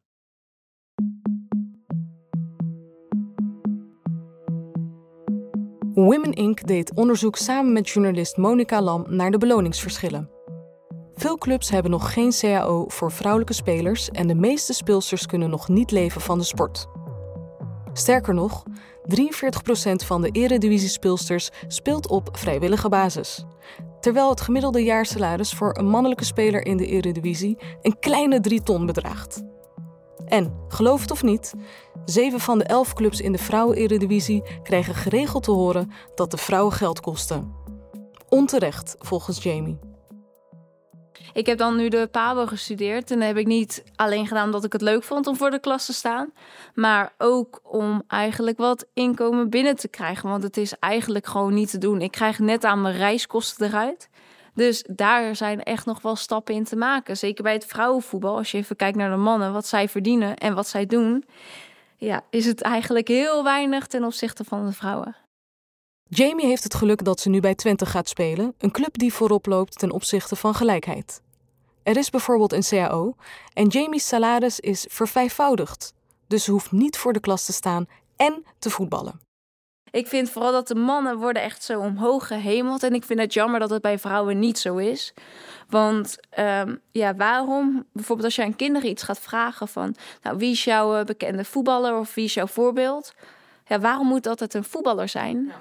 Women 5.96 6.34
Inc. 6.34 6.68
deed 6.68 6.94
onderzoek 6.94 7.36
samen 7.36 7.74
met 7.74 7.90
journalist 7.90 8.38
Monica 8.38 8.82
Lam 8.82 9.06
naar 9.08 9.32
de 9.32 9.38
beloningsverschillen. 9.38 10.30
Veel 11.14 11.38
clubs 11.38 11.70
hebben 11.70 11.92
nog 11.92 12.14
geen 12.14 12.32
CAO 12.40 12.86
voor 12.88 13.12
vrouwelijke 13.12 13.54
spelers 13.54 14.10
en 14.10 14.28
de 14.28 14.36
meeste 14.36 14.74
speelsters 14.74 15.26
kunnen 15.26 15.50
nog 15.50 15.68
niet 15.68 15.92
leven 15.92 16.22
van 16.22 16.38
de 16.38 16.44
sport. 16.44 16.88
Sterker 17.94 18.34
nog, 18.34 18.64
43% 18.64 18.68
van 20.06 20.22
de 20.22 20.30
eredivisie-speelsters 20.32 21.50
speelt 21.68 22.08
op 22.08 22.38
vrijwillige 22.38 22.90
basis. 22.90 23.46
Terwijl 24.00 24.30
het 24.30 24.42
gemiddelde 24.42 24.84
jaarsalaris 24.84 25.54
voor 25.54 25.78
een 25.78 25.88
mannelijke 25.88 26.26
speler 26.26 26.66
in 26.66 26.78
de 26.78 26.86
eredivisie 26.86 27.58
een 27.82 28.00
kleine 28.00 28.40
3 28.40 28.64
ton 28.64 28.86
bedraagt. 28.86 29.44
En, 30.26 30.54
geloof 30.68 31.02
het 31.02 31.12
of 31.12 31.24
niet, 31.24 31.54
zeven 32.06 32.40
van 32.40 32.58
de 32.58 32.64
elf 32.64 32.94
clubs 32.94 33.22
in 33.22 33.32
de 33.32 33.38
vrouwen-eredivisie 33.38 34.44
krijgen 34.64 34.96
geregeld 34.96 35.44
te 35.44 35.52
horen 35.52 35.92
dat 36.16 36.32
de 36.32 36.38
vrouwen 36.38 36.74
geld 36.74 37.00
kosten. 37.00 37.54
Onterecht, 38.30 38.96
volgens 39.00 39.44
Jamie. 39.44 39.80
Ik 41.36 41.46
heb 41.46 41.58
dan 41.58 41.76
nu 41.76 41.90
de 41.90 42.08
PABO 42.12 42.46
gestudeerd 42.46 43.12
en 43.12 43.20
dat 43.20 43.28
heb 43.28 43.38
ik 43.38 43.48
niet 43.48 43.84
alleen 43.96 44.28
gedaan 44.28 44.46
omdat 44.46 44.64
ik 44.64 44.74
het 44.74 44.82
leuk 44.82 45.04
vond 45.04 45.28
om 45.28 45.36
voor 45.36 45.52
de 45.52 45.60
klas 45.60 45.86
te 45.86 45.94
staan, 45.94 46.34
maar 46.74 47.14
ook 47.18 47.60
om 47.64 48.04
eigenlijk 48.08 48.58
wat 48.58 48.86
inkomen 48.94 49.50
binnen 49.50 49.76
te 49.76 49.88
krijgen, 49.88 50.30
want 50.30 50.44
het 50.44 50.58
is 50.58 50.74
eigenlijk 50.80 51.28
gewoon 51.28 51.54
niet 51.54 51.70
te 51.70 51.78
doen. 51.78 52.02
Ik 52.02 52.12
krijg 52.12 52.40
net 52.40 52.64
aan 52.64 52.82
mijn 52.82 52.98
reiskosten 52.98 53.68
eruit. 53.68 54.10
Dus 54.56 54.84
daar 54.90 55.36
zijn 55.36 55.64
echt 55.64 55.86
nog 55.86 56.02
wel 56.02 56.16
stappen 56.16 56.56
in 56.56 56.64
te 56.64 56.76
maken. 56.76 57.18
Zeker 57.18 57.44
bij 57.44 57.54
het 57.54 57.66
vrouwenvoetbal. 57.66 58.38
Als 58.38 58.52
je 58.52 58.58
even 58.58 58.76
kijkt 58.76 58.98
naar 58.98 59.10
de 59.10 59.16
mannen, 59.16 59.54
wat 59.54 59.68
zij 59.68 59.90
verdienen 59.90 60.36
en 60.36 60.56
wat 60.56 60.68
zij 60.68 60.86
doen. 60.86 61.26
Ja, 61.98 62.22
is 62.30 62.46
het 62.46 62.62
eigenlijk 62.62 63.08
heel 63.08 63.44
weinig 63.44 63.88
ten 63.88 64.04
opzichte 64.04 64.44
van 64.44 64.66
de 64.66 64.72
vrouwen. 64.72 65.16
Jamie 66.10 66.46
heeft 66.46 66.64
het 66.64 66.76
geluk 66.76 67.04
dat 67.04 67.20
ze 67.20 67.30
nu 67.30 67.40
bij 67.40 67.56
Twente 67.56 67.86
gaat 67.86 68.10
spelen, 68.10 68.54
een 68.58 68.72
club 68.72 68.98
die 68.98 69.14
voorop 69.14 69.46
loopt 69.46 69.80
ten 69.80 69.92
opzichte 69.92 70.36
van 70.36 70.54
gelijkheid. 70.54 71.22
Er 71.84 71.98
is 71.98 72.10
bijvoorbeeld 72.10 72.54
een 72.54 72.64
CAO 72.64 73.16
en 73.54 73.68
Jamie's 73.68 74.08
salaris 74.08 74.60
is 74.60 74.86
vervijfvoudigd. 74.90 75.94
Dus 76.28 76.44
ze 76.44 76.52
hoeft 76.52 76.72
niet 76.72 76.98
voor 76.98 77.14
de 77.14 77.20
klas 77.20 77.46
te 77.46 77.54
staan 77.54 77.86
en 78.16 78.46
te 78.60 78.70
voetballen. 78.70 79.25
Ik 79.96 80.08
vind 80.08 80.30
vooral 80.30 80.52
dat 80.52 80.68
de 80.68 80.76
mannen 80.76 81.18
worden 81.18 81.42
echt 81.42 81.64
zo 81.64 81.80
omhoog 81.80 82.28
gehemeld. 82.28 82.84
En 82.84 82.94
ik 82.94 83.04
vind 83.04 83.20
het 83.20 83.34
jammer 83.34 83.60
dat 83.60 83.70
het 83.70 83.82
bij 83.82 84.00
vrouwen 84.00 84.40
niet 84.40 84.60
zo 84.60 84.76
is. 84.76 85.14
Want 85.70 86.18
um, 86.40 86.82
ja, 86.92 87.16
waarom? 87.16 87.86
Bijvoorbeeld 87.92 88.28
als 88.28 88.36
je 88.36 88.44
aan 88.44 88.56
kinderen 88.56 88.90
iets 88.90 89.04
gaat 89.04 89.20
vragen 89.20 89.68
van... 89.68 89.96
Nou, 90.22 90.38
wie 90.38 90.52
is 90.52 90.64
jouw 90.64 90.96
eh, 90.96 91.06
bekende 91.06 91.46
voetballer 91.46 92.00
of 92.00 92.14
wie 92.14 92.26
is 92.26 92.34
jouw 92.34 92.48
voorbeeld? 92.48 93.14
Ja, 93.66 93.80
waarom 93.80 94.08
moet 94.08 94.28
altijd 94.28 94.54
een 94.54 94.64
voetballer 94.64 95.10
zijn? 95.10 95.52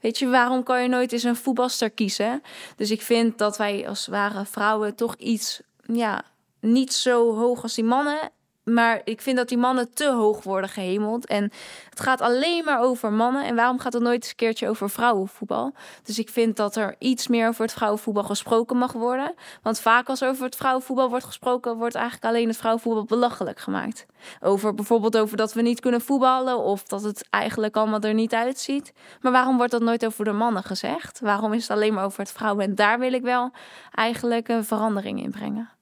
Weet 0.00 0.18
je, 0.18 0.28
waarom 0.28 0.62
kan 0.62 0.82
je 0.82 0.88
nooit 0.88 1.12
eens 1.12 1.22
een 1.22 1.36
voetbalster 1.36 1.90
kiezen? 1.90 2.42
Dus 2.76 2.90
ik 2.90 3.02
vind 3.02 3.38
dat 3.38 3.56
wij 3.56 3.88
als 3.88 4.06
ware 4.06 4.44
vrouwen 4.44 4.94
toch 4.94 5.14
iets... 5.16 5.60
Ja, 5.92 6.22
niet 6.60 6.92
zo 6.92 7.34
hoog 7.34 7.62
als 7.62 7.74
die 7.74 7.84
mannen 7.84 8.30
maar 8.74 9.00
ik 9.04 9.20
vind 9.20 9.36
dat 9.36 9.48
die 9.48 9.58
mannen 9.58 9.94
te 9.94 10.10
hoog 10.10 10.42
worden 10.42 10.70
gehemeld. 10.70 11.26
En 11.26 11.42
het 11.90 12.00
gaat 12.00 12.20
alleen 12.20 12.64
maar 12.64 12.80
over 12.80 13.12
mannen. 13.12 13.44
En 13.44 13.54
waarom 13.54 13.78
gaat 13.78 13.92
het 13.92 14.02
nooit 14.02 14.14
eens 14.22 14.28
een 14.28 14.36
keertje 14.36 14.68
over 14.68 14.90
vrouwenvoetbal? 14.90 15.72
Dus 16.02 16.18
ik 16.18 16.28
vind 16.28 16.56
dat 16.56 16.76
er 16.76 16.94
iets 16.98 17.28
meer 17.28 17.48
over 17.48 17.62
het 17.62 17.72
vrouwenvoetbal 17.72 18.22
gesproken 18.22 18.76
mag 18.76 18.92
worden. 18.92 19.34
Want 19.62 19.80
vaak 19.80 20.08
als 20.08 20.22
over 20.22 20.44
het 20.44 20.56
vrouwenvoetbal 20.56 21.08
wordt 21.08 21.24
gesproken, 21.24 21.76
wordt 21.76 21.94
eigenlijk 21.94 22.24
alleen 22.26 22.48
het 22.48 22.56
vrouwenvoetbal 22.56 23.04
belachelijk 23.04 23.58
gemaakt. 23.58 24.06
Over 24.40 24.74
bijvoorbeeld 24.74 25.16
over 25.16 25.36
dat 25.36 25.52
we 25.52 25.62
niet 25.62 25.80
kunnen 25.80 26.00
voetballen 26.00 26.58
of 26.58 26.82
dat 26.82 27.02
het 27.02 27.26
eigenlijk 27.30 27.76
allemaal 27.76 28.00
er 28.00 28.14
niet 28.14 28.34
uitziet. 28.34 28.92
Maar 29.20 29.32
waarom 29.32 29.56
wordt 29.56 29.72
dat 29.72 29.82
nooit 29.82 30.06
over 30.06 30.24
de 30.24 30.32
mannen 30.32 30.62
gezegd? 30.62 31.20
Waarom 31.20 31.52
is 31.52 31.62
het 31.62 31.76
alleen 31.76 31.94
maar 31.94 32.04
over 32.04 32.20
het 32.20 32.32
vrouwen? 32.32 32.64
En 32.64 32.74
daar 32.74 32.98
wil 32.98 33.12
ik 33.12 33.22
wel 33.22 33.50
eigenlijk 33.94 34.48
een 34.48 34.64
verandering 34.64 35.22
in 35.22 35.30
brengen. 35.30 35.75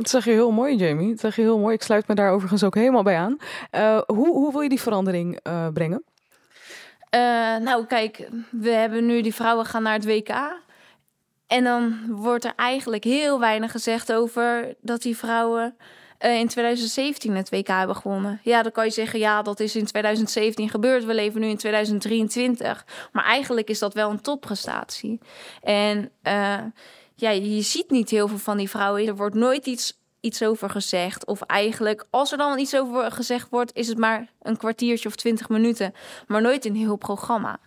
Dat 0.00 0.10
zeg 0.10 0.24
je 0.24 0.30
heel 0.30 0.50
mooi, 0.50 0.76
Jamie. 0.76 1.10
Dat 1.10 1.20
zeg 1.20 1.36
je 1.36 1.42
heel 1.42 1.58
mooi. 1.58 1.74
Ik 1.74 1.82
sluit 1.82 2.08
me 2.08 2.14
daar 2.14 2.32
overigens 2.32 2.64
ook 2.64 2.74
helemaal 2.74 3.02
bij 3.02 3.16
aan. 3.16 3.36
Uh, 3.72 4.00
hoe, 4.06 4.28
hoe 4.28 4.52
wil 4.52 4.60
je 4.60 4.68
die 4.68 4.80
verandering 4.80 5.40
uh, 5.46 5.68
brengen? 5.72 6.04
Uh, 7.14 7.20
nou, 7.56 7.86
kijk, 7.86 8.28
we 8.50 8.70
hebben 8.70 9.06
nu 9.06 9.20
die 9.22 9.34
vrouwen 9.34 9.66
gaan 9.66 9.82
naar 9.82 9.92
het 9.92 10.04
WK. 10.04 10.60
En 11.46 11.64
dan 11.64 11.98
wordt 12.08 12.44
er 12.44 12.52
eigenlijk 12.56 13.04
heel 13.04 13.40
weinig 13.40 13.70
gezegd 13.70 14.12
over 14.12 14.74
dat 14.80 15.02
die 15.02 15.16
vrouwen 15.16 15.76
in 16.18 16.48
2017 16.48 17.36
het 17.36 17.50
WK 17.50 17.66
hebben 17.66 17.96
gewonnen. 17.96 18.40
Ja, 18.42 18.62
dan 18.62 18.72
kan 18.72 18.84
je 18.84 18.90
zeggen, 18.90 19.18
ja, 19.18 19.42
dat 19.42 19.60
is 19.60 19.76
in 19.76 19.84
2017 19.84 20.68
gebeurd. 20.68 21.04
We 21.04 21.14
leven 21.14 21.40
nu 21.40 21.46
in 21.46 21.56
2023. 21.56 22.86
Maar 23.12 23.24
eigenlijk 23.24 23.68
is 23.68 23.78
dat 23.78 23.94
wel 23.94 24.10
een 24.10 24.20
topprestatie. 24.20 25.20
En 25.62 26.10
ja, 27.20 27.30
je 27.30 27.60
ziet 27.60 27.90
niet 27.90 28.10
heel 28.10 28.28
veel 28.28 28.38
van 28.38 28.56
die 28.56 28.70
vrouwen. 28.70 29.06
Er 29.06 29.16
wordt 29.16 29.34
nooit 29.34 29.66
iets, 29.66 29.98
iets 30.20 30.42
over 30.42 30.70
gezegd. 30.70 31.26
Of 31.26 31.40
eigenlijk, 31.40 32.06
als 32.10 32.32
er 32.32 32.38
dan 32.38 32.58
iets 32.58 32.76
over 32.76 33.12
gezegd 33.12 33.48
wordt, 33.50 33.74
is 33.74 33.88
het 33.88 33.98
maar 33.98 34.28
een 34.42 34.56
kwartiertje 34.56 35.08
of 35.08 35.16
twintig 35.16 35.48
minuten. 35.48 35.94
Maar 36.26 36.42
nooit 36.42 36.64
een 36.64 36.76
heel 36.76 36.96
programma. 36.96 37.58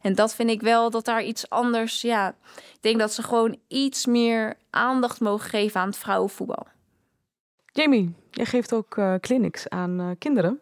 En 0.00 0.14
dat 0.14 0.34
vind 0.34 0.50
ik 0.50 0.60
wel 0.60 0.90
dat 0.90 1.04
daar 1.04 1.22
iets 1.22 1.50
anders. 1.50 2.00
Ja, 2.00 2.28
ik 2.56 2.78
denk 2.80 2.98
dat 2.98 3.12
ze 3.12 3.22
gewoon 3.22 3.58
iets 3.68 4.06
meer 4.06 4.56
aandacht 4.70 5.20
mogen 5.20 5.48
geven 5.50 5.80
aan 5.80 5.88
het 5.88 5.98
vrouwenvoetbal. 5.98 6.66
Jamie, 7.72 8.14
jij 8.30 8.44
geeft 8.44 8.74
ook 8.74 8.96
uh, 8.96 9.14
clinics 9.20 9.68
aan 9.68 10.00
uh, 10.00 10.10
kinderen. 10.18 10.60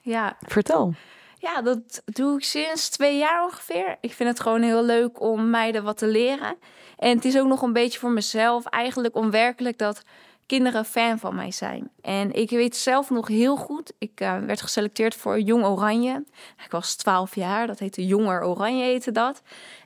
Ja. 0.00 0.36
Vertel. 0.40 0.94
Ja, 1.38 1.62
dat 1.62 2.02
doe 2.04 2.36
ik 2.36 2.44
sinds 2.44 2.88
twee 2.88 3.18
jaar 3.18 3.44
ongeveer. 3.44 3.96
Ik 4.00 4.12
vind 4.12 4.28
het 4.28 4.40
gewoon 4.40 4.62
heel 4.62 4.84
leuk 4.84 5.20
om 5.20 5.50
meiden 5.50 5.82
wat 5.82 5.98
te 5.98 6.06
leren. 6.06 6.56
En 6.96 7.16
het 7.16 7.24
is 7.24 7.38
ook 7.38 7.46
nog 7.46 7.62
een 7.62 7.72
beetje 7.72 7.98
voor 7.98 8.10
mezelf 8.10 8.64
eigenlijk 8.66 9.14
onwerkelijk 9.14 9.78
dat 9.78 10.02
kinderen 10.46 10.84
fan 10.84 11.18
van 11.18 11.34
mij 11.34 11.50
zijn. 11.50 11.90
En 12.02 12.32
ik 12.32 12.50
weet 12.50 12.76
zelf 12.76 13.10
nog 13.10 13.28
heel 13.28 13.56
goed, 13.56 13.92
ik 13.98 14.20
uh, 14.20 14.38
werd 14.38 14.62
geselecteerd 14.62 15.14
voor 15.14 15.40
Jong 15.40 15.64
Oranje. 15.64 16.24
Ik 16.64 16.70
was 16.70 16.94
12 16.94 17.34
jaar, 17.34 17.66
dat 17.66 17.78
heette 17.78 18.06
Jonger 18.06 18.44
Oranje 18.44 18.84
heette 18.84 19.12
dat. 19.12 19.42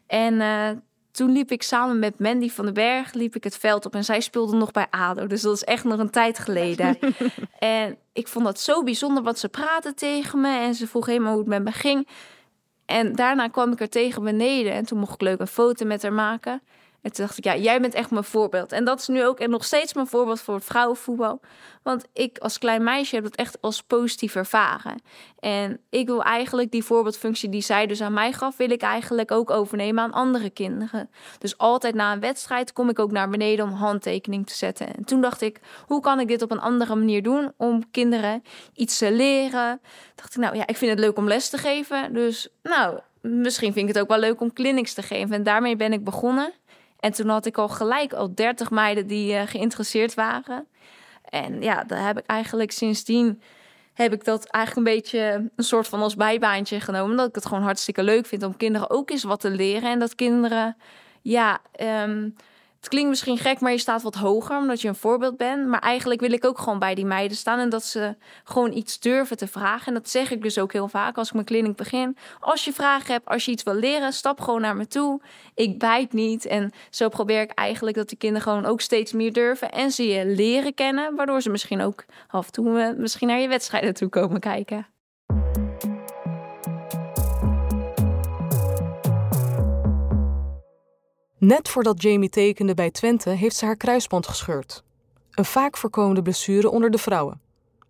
En 0.06 0.34
uh, 0.34 0.70
toen 1.20 1.32
liep 1.32 1.50
ik 1.50 1.62
samen 1.62 1.98
met 1.98 2.18
Mandy 2.18 2.50
van 2.50 2.64
den 2.64 2.74
Berg 2.74 3.12
liep 3.12 3.36
ik 3.36 3.44
het 3.44 3.56
veld 3.56 3.86
op 3.86 3.94
en 3.94 4.04
zij 4.04 4.20
speelde 4.20 4.56
nog 4.56 4.70
bij 4.70 4.86
ADO. 4.90 5.26
Dus 5.26 5.42
dat 5.42 5.54
is 5.54 5.64
echt 5.64 5.84
nog 5.84 5.98
een 5.98 6.10
tijd 6.10 6.38
geleden. 6.38 6.98
en 7.58 7.96
ik 8.12 8.28
vond 8.28 8.44
dat 8.44 8.60
zo 8.60 8.82
bijzonder, 8.82 9.22
want 9.22 9.38
ze 9.38 9.48
praten 9.48 9.94
tegen 9.94 10.40
me 10.40 10.58
en 10.58 10.74
ze 10.74 10.86
vroeg 10.86 11.06
helemaal 11.06 11.30
hoe 11.30 11.40
het 11.40 11.48
met 11.48 11.64
me 11.64 11.72
ging. 11.72 12.08
En 12.86 13.14
daarna 13.14 13.48
kwam 13.48 13.72
ik 13.72 13.80
er 13.80 13.88
tegen 13.88 14.22
beneden 14.22 14.72
en 14.72 14.84
toen 14.86 14.98
mocht 14.98 15.14
ik 15.14 15.20
leuk 15.20 15.40
een 15.40 15.46
foto 15.46 15.86
met 15.86 16.02
haar 16.02 16.12
maken. 16.12 16.62
En 17.02 17.12
toen 17.12 17.24
dacht 17.24 17.38
ik, 17.38 17.44
ja, 17.44 17.56
jij 17.56 17.80
bent 17.80 17.94
echt 17.94 18.10
mijn 18.10 18.24
voorbeeld. 18.24 18.72
En 18.72 18.84
dat 18.84 19.00
is 19.00 19.08
nu 19.08 19.24
ook 19.24 19.40
en 19.40 19.50
nog 19.50 19.64
steeds 19.64 19.94
mijn 19.94 20.06
voorbeeld 20.06 20.40
voor 20.40 20.54
het 20.54 20.64
vrouwenvoetbal. 20.64 21.40
Want 21.82 22.04
ik 22.12 22.38
als 22.38 22.58
klein 22.58 22.82
meisje 22.82 23.14
heb 23.14 23.24
dat 23.24 23.34
echt 23.34 23.60
als 23.60 23.82
positief 23.82 24.34
ervaren. 24.34 25.02
En 25.38 25.80
ik 25.90 26.06
wil 26.06 26.22
eigenlijk 26.22 26.70
die 26.70 26.84
voorbeeldfunctie 26.84 27.48
die 27.48 27.60
zij 27.60 27.86
dus 27.86 28.00
aan 28.00 28.12
mij 28.12 28.32
gaf, 28.32 28.56
wil 28.56 28.70
ik 28.70 28.82
eigenlijk 28.82 29.30
ook 29.30 29.50
overnemen 29.50 30.04
aan 30.04 30.12
andere 30.12 30.50
kinderen. 30.50 31.10
Dus 31.38 31.58
altijd 31.58 31.94
na 31.94 32.12
een 32.12 32.20
wedstrijd 32.20 32.72
kom 32.72 32.88
ik 32.88 32.98
ook 32.98 33.12
naar 33.12 33.28
beneden 33.30 33.64
om 33.64 33.72
handtekening 33.72 34.46
te 34.46 34.54
zetten. 34.54 34.94
En 34.94 35.04
toen 35.04 35.20
dacht 35.20 35.40
ik, 35.40 35.60
hoe 35.86 36.00
kan 36.00 36.20
ik 36.20 36.28
dit 36.28 36.42
op 36.42 36.50
een 36.50 36.60
andere 36.60 36.94
manier 36.94 37.22
doen 37.22 37.52
om 37.56 37.90
kinderen 37.90 38.42
iets 38.74 38.98
te 38.98 39.12
leren? 39.12 39.80
Dacht 40.14 40.34
ik, 40.34 40.40
nou 40.40 40.56
ja, 40.56 40.66
ik 40.66 40.76
vind 40.76 40.90
het 40.90 41.00
leuk 41.00 41.16
om 41.16 41.28
les 41.28 41.48
te 41.48 41.58
geven. 41.58 42.12
Dus 42.12 42.48
nou, 42.62 42.98
misschien 43.20 43.72
vind 43.72 43.88
ik 43.88 43.94
het 43.94 44.02
ook 44.02 44.08
wel 44.08 44.18
leuk 44.18 44.40
om 44.40 44.52
clinics 44.52 44.94
te 44.94 45.02
geven. 45.02 45.34
En 45.34 45.42
daarmee 45.42 45.76
ben 45.76 45.92
ik 45.92 46.04
begonnen. 46.04 46.52
En 47.00 47.12
toen 47.12 47.28
had 47.28 47.46
ik 47.46 47.58
al 47.58 47.68
gelijk 47.68 48.12
al 48.12 48.34
30 48.34 48.70
meiden 48.70 49.06
die 49.06 49.32
uh, 49.32 49.42
geïnteresseerd 49.46 50.14
waren. 50.14 50.66
En 51.24 51.62
ja, 51.62 51.84
daar 51.84 52.06
heb 52.06 52.18
ik 52.18 52.26
eigenlijk 52.26 52.72
sindsdien 52.72 53.42
heb 53.94 54.12
ik 54.12 54.24
dat 54.24 54.44
eigenlijk 54.44 54.86
een 54.86 54.94
beetje 54.94 55.50
een 55.56 55.64
soort 55.64 55.88
van 55.88 56.02
als 56.02 56.16
bijbaantje 56.16 56.80
genomen. 56.80 57.16
Dat 57.16 57.28
ik 57.28 57.34
het 57.34 57.46
gewoon 57.46 57.62
hartstikke 57.62 58.02
leuk 58.02 58.26
vind 58.26 58.42
om 58.42 58.56
kinderen 58.56 58.90
ook 58.90 59.10
eens 59.10 59.22
wat 59.22 59.40
te 59.40 59.50
leren. 59.50 59.90
En 59.90 59.98
dat 59.98 60.14
kinderen, 60.14 60.76
ja, 61.22 61.60
um, 61.80 62.34
het 62.80 62.88
klinkt 62.88 63.08
misschien 63.08 63.38
gek, 63.38 63.60
maar 63.60 63.72
je 63.72 63.78
staat 63.78 64.02
wat 64.02 64.14
hoger 64.14 64.56
omdat 64.56 64.80
je 64.80 64.88
een 64.88 64.94
voorbeeld 64.94 65.36
bent. 65.36 65.66
Maar 65.66 65.80
eigenlijk 65.80 66.20
wil 66.20 66.32
ik 66.32 66.44
ook 66.44 66.58
gewoon 66.58 66.78
bij 66.78 66.94
die 66.94 67.04
meiden 67.04 67.36
staan 67.36 67.58
en 67.58 67.68
dat 67.68 67.84
ze 67.84 68.16
gewoon 68.44 68.72
iets 68.72 68.98
durven 68.98 69.36
te 69.36 69.46
vragen. 69.46 69.86
En 69.86 69.94
dat 69.94 70.08
zeg 70.08 70.30
ik 70.30 70.42
dus 70.42 70.58
ook 70.58 70.72
heel 70.72 70.88
vaak 70.88 71.16
als 71.16 71.28
ik 71.28 71.34
mijn 71.34 71.46
kliniek 71.46 71.76
begin. 71.76 72.16
Als 72.40 72.64
je 72.64 72.72
vragen 72.72 73.12
hebt, 73.12 73.26
als 73.26 73.44
je 73.44 73.50
iets 73.50 73.62
wil 73.62 73.74
leren, 73.74 74.12
stap 74.12 74.40
gewoon 74.40 74.60
naar 74.60 74.76
me 74.76 74.86
toe. 74.86 75.20
Ik 75.54 75.78
bijt 75.78 76.12
niet. 76.12 76.46
En 76.46 76.72
zo 76.90 77.08
probeer 77.08 77.40
ik 77.40 77.50
eigenlijk 77.50 77.96
dat 77.96 78.08
de 78.08 78.16
kinderen 78.16 78.42
gewoon 78.42 78.66
ook 78.66 78.80
steeds 78.80 79.12
meer 79.12 79.32
durven 79.32 79.70
en 79.70 79.90
ze 79.90 80.06
je 80.06 80.26
leren 80.26 80.74
kennen. 80.74 81.16
Waardoor 81.16 81.40
ze 81.40 81.50
misschien 81.50 81.80
ook 81.80 82.04
af 82.28 82.46
en 82.46 82.52
toe 82.52 82.80
eh, 82.80 82.96
misschien 82.96 83.28
naar 83.28 83.40
je 83.40 83.48
wedstrijden 83.48 83.94
toe 83.94 84.08
komen 84.08 84.40
kijken. 84.40 84.86
Net 91.40 91.68
voordat 91.68 92.02
Jamie 92.02 92.28
tekende 92.28 92.74
bij 92.74 92.90
Twente 92.90 93.30
heeft 93.30 93.56
ze 93.56 93.64
haar 93.64 93.76
kruisband 93.76 94.26
gescheurd. 94.26 94.82
Een 95.30 95.44
vaak 95.44 95.76
voorkomende 95.76 96.22
blessure 96.22 96.70
onder 96.70 96.90
de 96.90 96.98
vrouwen. 96.98 97.40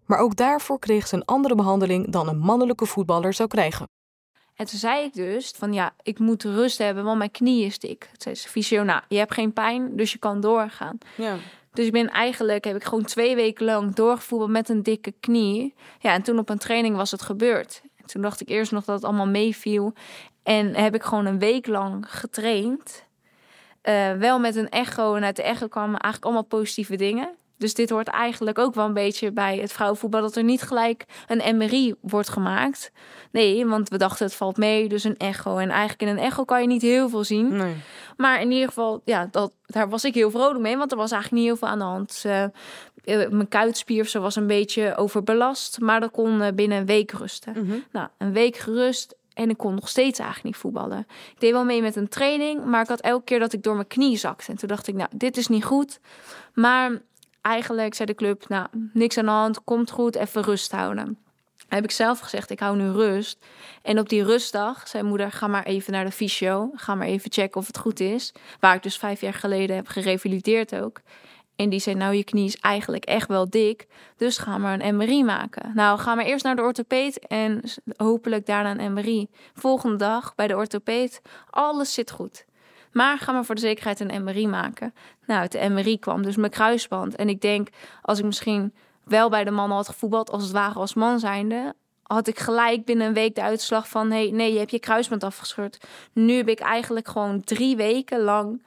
Maar 0.04 0.18
ook 0.18 0.36
daarvoor 0.36 0.78
kreeg 0.78 1.06
ze 1.06 1.14
een 1.14 1.24
andere 1.24 1.54
behandeling 1.54 2.10
dan 2.10 2.28
een 2.28 2.38
mannelijke 2.38 2.86
voetballer 2.86 3.32
zou 3.32 3.48
krijgen. 3.48 3.88
En 4.54 4.66
toen 4.66 4.78
zei 4.78 5.04
ik 5.04 5.14
dus 5.14 5.52
van 5.56 5.72
ja, 5.72 5.94
ik 6.02 6.18
moet 6.18 6.42
rust 6.42 6.78
hebben, 6.78 7.04
want 7.04 7.18
mijn 7.18 7.30
knie 7.30 7.64
is 7.64 7.78
dik. 7.78 8.08
Het 8.12 8.22
zei 8.22 8.34
fysio, 8.36 8.82
nou, 8.82 9.02
je 9.08 9.16
hebt 9.16 9.34
geen 9.34 9.52
pijn, 9.52 9.96
dus 9.96 10.12
je 10.12 10.18
kan 10.18 10.40
doorgaan. 10.40 10.98
Ja. 11.16 11.36
Dus 11.72 11.86
ik 11.86 11.92
ben 11.92 12.08
eigenlijk, 12.08 12.64
heb 12.64 12.76
ik 12.76 12.84
gewoon 12.84 13.04
twee 13.04 13.34
weken 13.34 13.64
lang 13.64 13.94
doorgevoerd 13.94 14.50
met 14.50 14.68
een 14.68 14.82
dikke 14.82 15.14
knie. 15.20 15.74
Ja, 15.98 16.12
en 16.12 16.22
toen 16.22 16.38
op 16.38 16.48
een 16.48 16.58
training 16.58 16.96
was 16.96 17.10
het 17.10 17.22
gebeurd. 17.22 17.82
En 17.96 18.06
toen 18.06 18.22
dacht 18.22 18.40
ik 18.40 18.48
eerst 18.48 18.72
nog 18.72 18.84
dat 18.84 18.94
het 18.94 19.04
allemaal 19.04 19.28
meeviel. 19.28 19.92
En 20.42 20.74
heb 20.74 20.94
ik 20.94 21.02
gewoon 21.02 21.26
een 21.26 21.38
week 21.38 21.66
lang 21.66 22.06
getraind. 22.08 23.08
Uh, 23.88 24.12
wel 24.12 24.38
met 24.38 24.56
een 24.56 24.68
echo. 24.68 25.14
En 25.14 25.24
uit 25.24 25.36
de 25.36 25.42
echo 25.42 25.68
kwamen 25.68 26.00
eigenlijk 26.00 26.24
allemaal 26.24 26.60
positieve 26.60 26.96
dingen. 26.96 27.28
Dus 27.60 27.74
dit 27.74 27.90
hoort 27.90 28.08
eigenlijk 28.08 28.58
ook 28.58 28.74
wel 28.74 28.86
een 28.86 28.92
beetje 28.92 29.32
bij 29.32 29.58
het 29.58 29.72
vrouwenvoetbal... 29.72 30.20
dat 30.20 30.36
er 30.36 30.44
niet 30.44 30.62
gelijk 30.62 31.04
een 31.26 31.56
MRI 31.56 31.94
wordt 32.00 32.28
gemaakt. 32.28 32.92
Nee, 33.30 33.66
want 33.66 33.88
we 33.88 33.96
dachten 33.96 34.26
het 34.26 34.34
valt 34.34 34.56
mee, 34.56 34.88
dus 34.88 35.04
een 35.04 35.16
echo. 35.16 35.56
En 35.56 35.68
eigenlijk 35.68 36.02
in 36.02 36.08
een 36.08 36.24
echo 36.24 36.44
kan 36.44 36.60
je 36.60 36.66
niet 36.66 36.82
heel 36.82 37.08
veel 37.08 37.24
zien. 37.24 37.56
Nee. 37.56 37.74
Maar 38.16 38.40
in 38.40 38.50
ieder 38.50 38.68
geval, 38.68 39.02
ja, 39.04 39.28
dat, 39.30 39.52
daar 39.66 39.88
was 39.88 40.04
ik 40.04 40.14
heel 40.14 40.30
vrolijk 40.30 40.60
mee... 40.60 40.76
want 40.76 40.90
er 40.90 40.96
was 40.96 41.12
eigenlijk 41.12 41.42
niet 41.42 41.50
heel 41.50 41.60
veel 41.60 41.68
aan 41.68 41.78
de 41.78 41.84
hand. 41.84 42.22
Uh, 42.26 42.44
mijn 43.30 43.48
kuitspier 43.48 44.10
was 44.12 44.36
een 44.36 44.46
beetje 44.46 44.96
overbelast... 44.96 45.80
maar 45.80 46.00
dat 46.00 46.10
kon 46.10 46.54
binnen 46.54 46.78
een 46.78 46.86
week 46.86 47.12
rusten. 47.12 47.52
Mhm. 47.64 47.78
Nou, 47.92 48.08
een 48.18 48.32
week 48.32 48.56
gerust 48.56 49.14
en 49.40 49.50
ik 49.50 49.56
kon 49.56 49.74
nog 49.74 49.88
steeds 49.88 50.18
eigenlijk 50.18 50.48
niet 50.48 50.62
voetballen. 50.62 51.06
Ik 51.08 51.40
deed 51.40 51.52
wel 51.52 51.64
mee 51.64 51.82
met 51.82 51.96
een 51.96 52.08
training, 52.08 52.64
maar 52.64 52.82
ik 52.82 52.88
had 52.88 53.00
elke 53.00 53.24
keer 53.24 53.38
dat 53.38 53.52
ik 53.52 53.62
door 53.62 53.74
mijn 53.74 53.86
knie 53.86 54.16
zakte. 54.16 54.50
En 54.50 54.56
toen 54.56 54.68
dacht 54.68 54.86
ik, 54.86 54.94
nou, 54.94 55.10
dit 55.14 55.36
is 55.36 55.46
niet 55.46 55.64
goed. 55.64 56.00
Maar 56.54 57.00
eigenlijk 57.40 57.94
zei 57.94 58.08
de 58.08 58.14
club, 58.14 58.48
nou, 58.48 58.66
niks 58.92 59.18
aan 59.18 59.24
de 59.24 59.30
hand, 59.30 59.64
komt 59.64 59.90
goed, 59.90 60.16
even 60.16 60.42
rust 60.42 60.72
houden. 60.72 61.18
Heb 61.68 61.84
ik 61.84 61.90
zelf 61.90 62.18
gezegd, 62.18 62.50
ik 62.50 62.60
hou 62.60 62.76
nu 62.76 62.90
rust. 62.90 63.38
En 63.82 63.98
op 63.98 64.08
die 64.08 64.24
rustdag 64.24 64.88
zei 64.88 65.02
moeder, 65.02 65.32
ga 65.32 65.46
maar 65.46 65.64
even 65.64 65.92
naar 65.92 66.04
de 66.04 66.10
fysio. 66.10 66.70
Ga 66.74 66.94
maar 66.94 67.06
even 67.06 67.32
checken 67.32 67.60
of 67.60 67.66
het 67.66 67.78
goed 67.78 68.00
is. 68.00 68.32
Waar 68.60 68.74
ik 68.74 68.82
dus 68.82 68.96
vijf 68.96 69.20
jaar 69.20 69.34
geleden 69.34 69.76
heb 69.76 69.88
gerevalideerd 69.88 70.74
ook. 70.74 71.00
En 71.60 71.68
die 71.68 71.80
zei, 71.80 71.96
nou, 71.96 72.14
je 72.14 72.24
knie 72.24 72.44
is 72.44 72.56
eigenlijk 72.56 73.04
echt 73.04 73.28
wel 73.28 73.50
dik. 73.50 73.86
Dus 74.16 74.38
ga 74.38 74.58
maar 74.58 74.80
een 74.80 74.96
MRI 74.96 75.24
maken. 75.24 75.70
Nou, 75.74 75.98
ga 75.98 76.14
maar 76.14 76.24
eerst 76.24 76.44
naar 76.44 76.56
de 76.56 76.62
orthopeed 76.62 77.26
en 77.26 77.62
hopelijk 77.96 78.46
daarna 78.46 78.78
een 78.78 78.92
MRI. 78.92 79.28
Volgende 79.54 79.96
dag 79.96 80.34
bij 80.34 80.46
de 80.46 80.56
orthopeed, 80.56 81.22
alles 81.50 81.94
zit 81.94 82.10
goed. 82.10 82.44
Maar 82.92 83.18
ga 83.18 83.32
maar 83.32 83.44
voor 83.44 83.54
de 83.54 83.60
zekerheid 83.60 84.00
een 84.00 84.24
MRI 84.24 84.46
maken. 84.46 84.94
Nou, 85.26 85.42
het 85.42 85.68
MRI 85.68 85.98
kwam 85.98 86.22
dus 86.22 86.36
mijn 86.36 86.50
kruisband. 86.50 87.16
En 87.16 87.28
ik 87.28 87.40
denk, 87.40 87.68
als 88.02 88.18
ik 88.18 88.24
misschien 88.24 88.74
wel 89.04 89.28
bij 89.28 89.44
de 89.44 89.50
man 89.50 89.70
had 89.70 89.88
gevoetbald, 89.88 90.30
als 90.30 90.42
het 90.42 90.52
ware 90.52 90.78
als 90.78 90.94
man 90.94 91.18
zijnde, 91.18 91.74
had 92.02 92.26
ik 92.26 92.38
gelijk 92.38 92.84
binnen 92.84 93.06
een 93.06 93.14
week 93.14 93.34
de 93.34 93.42
uitslag 93.42 93.88
van: 93.88 94.10
hey, 94.10 94.30
nee, 94.30 94.52
je 94.52 94.58
hebt 94.58 94.70
je 94.70 94.78
kruisband 94.78 95.24
afgescheurd. 95.24 95.80
Nu 96.12 96.36
heb 96.36 96.48
ik 96.48 96.60
eigenlijk 96.60 97.08
gewoon 97.08 97.40
drie 97.40 97.76
weken 97.76 98.20
lang 98.20 98.62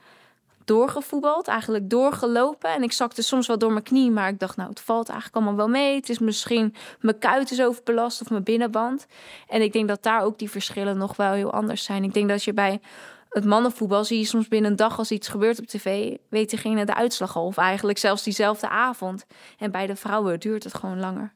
doorgevoetbald, 0.65 1.47
eigenlijk 1.47 1.89
doorgelopen. 1.89 2.69
En 2.69 2.83
ik 2.83 2.91
zakte 2.91 3.21
soms 3.21 3.47
wel 3.47 3.57
door 3.57 3.71
mijn 3.71 3.83
knie, 3.83 4.11
maar 4.11 4.29
ik 4.29 4.39
dacht, 4.39 4.57
nou, 4.57 4.69
het 4.69 4.79
valt 4.79 5.09
eigenlijk 5.09 5.37
allemaal 5.37 5.57
wel 5.65 5.69
mee. 5.69 5.95
Het 5.95 6.09
is 6.09 6.19
misschien 6.19 6.75
mijn 6.99 7.19
kuit 7.19 7.51
is 7.51 7.61
overbelast 7.61 8.21
of 8.21 8.29
mijn 8.29 8.43
binnenband. 8.43 9.05
En 9.47 9.61
ik 9.61 9.73
denk 9.73 9.87
dat 9.87 10.03
daar 10.03 10.21
ook 10.21 10.39
die 10.39 10.49
verschillen 10.49 10.97
nog 10.97 11.15
wel 11.15 11.31
heel 11.31 11.51
anders 11.51 11.83
zijn. 11.83 12.03
Ik 12.03 12.13
denk 12.13 12.29
dat 12.29 12.43
je 12.43 12.53
bij 12.53 12.81
het 13.29 13.45
mannenvoetbal 13.45 14.05
zie 14.05 14.19
je 14.19 14.25
soms 14.25 14.47
binnen 14.47 14.71
een 14.71 14.77
dag 14.77 14.97
als 14.97 15.11
iets 15.11 15.27
gebeurt 15.27 15.59
op 15.59 15.65
tv, 15.65 16.17
weet 16.29 16.49
diegene 16.49 16.85
de 16.85 16.95
uitslag. 16.95 17.35
Of 17.35 17.57
eigenlijk 17.57 17.97
zelfs 17.97 18.23
diezelfde 18.23 18.69
avond. 18.69 19.25
En 19.57 19.71
bij 19.71 19.87
de 19.87 19.95
vrouwen 19.95 20.39
duurt 20.39 20.63
het 20.63 20.73
gewoon 20.73 20.99
langer. 20.99 21.33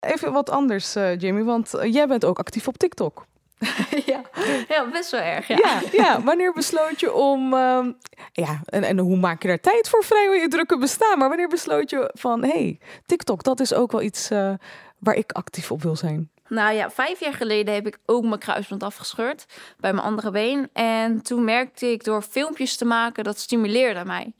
Even 0.00 0.32
wat 0.32 0.50
anders, 0.50 0.96
uh, 0.96 1.18
Jamie, 1.18 1.44
want 1.44 1.74
eh, 1.74 1.92
jij 1.92 2.06
bent 2.06 2.24
ook 2.24 2.38
actief 2.38 2.68
op 2.68 2.78
TikTok. 2.78 3.26
ja. 4.06 4.22
ja, 4.68 4.90
best 4.92 5.10
wel 5.10 5.20
erg. 5.20 5.48
Ja. 5.48 5.56
ja, 5.56 5.80
ja. 5.92 6.22
wanneer 6.22 6.52
besloot 6.52 7.00
je 7.00 7.12
om. 7.12 7.52
Uh, 7.52 7.86
ja, 8.32 8.60
en, 8.64 8.82
en 8.82 8.98
hoe 8.98 9.16
maak 9.16 9.42
je 9.42 9.48
daar 9.48 9.60
tijd 9.60 9.88
voor 9.88 10.04
vrij 10.04 10.40
je 10.40 10.48
drukke 10.48 10.78
bestaan? 10.78 11.18
Maar 11.18 11.28
wanneer 11.28 11.48
besloot 11.48 11.90
je 11.90 12.10
van: 12.14 12.42
hé, 12.42 12.48
hey, 12.48 12.78
TikTok, 13.06 13.42
dat 13.42 13.60
is 13.60 13.74
ook 13.74 13.92
wel 13.92 14.02
iets 14.02 14.30
uh, 14.30 14.52
waar 14.98 15.14
ik 15.14 15.32
actief 15.32 15.70
op 15.70 15.82
wil 15.82 15.96
zijn? 15.96 16.30
Nou 16.48 16.74
ja, 16.74 16.90
vijf 16.90 17.20
jaar 17.20 17.34
geleden 17.34 17.74
heb 17.74 17.86
ik 17.86 17.98
ook 18.06 18.24
mijn 18.24 18.38
kruisband 18.38 18.82
afgescheurd 18.82 19.46
bij 19.78 19.92
mijn 19.92 20.06
andere 20.06 20.30
been. 20.30 20.68
En 20.72 21.22
toen 21.22 21.44
merkte 21.44 21.92
ik 21.92 22.04
door 22.04 22.22
filmpjes 22.22 22.76
te 22.76 22.84
maken, 22.84 23.24
dat 23.24 23.38
stimuleerde 23.38 24.04
mij. 24.04 24.34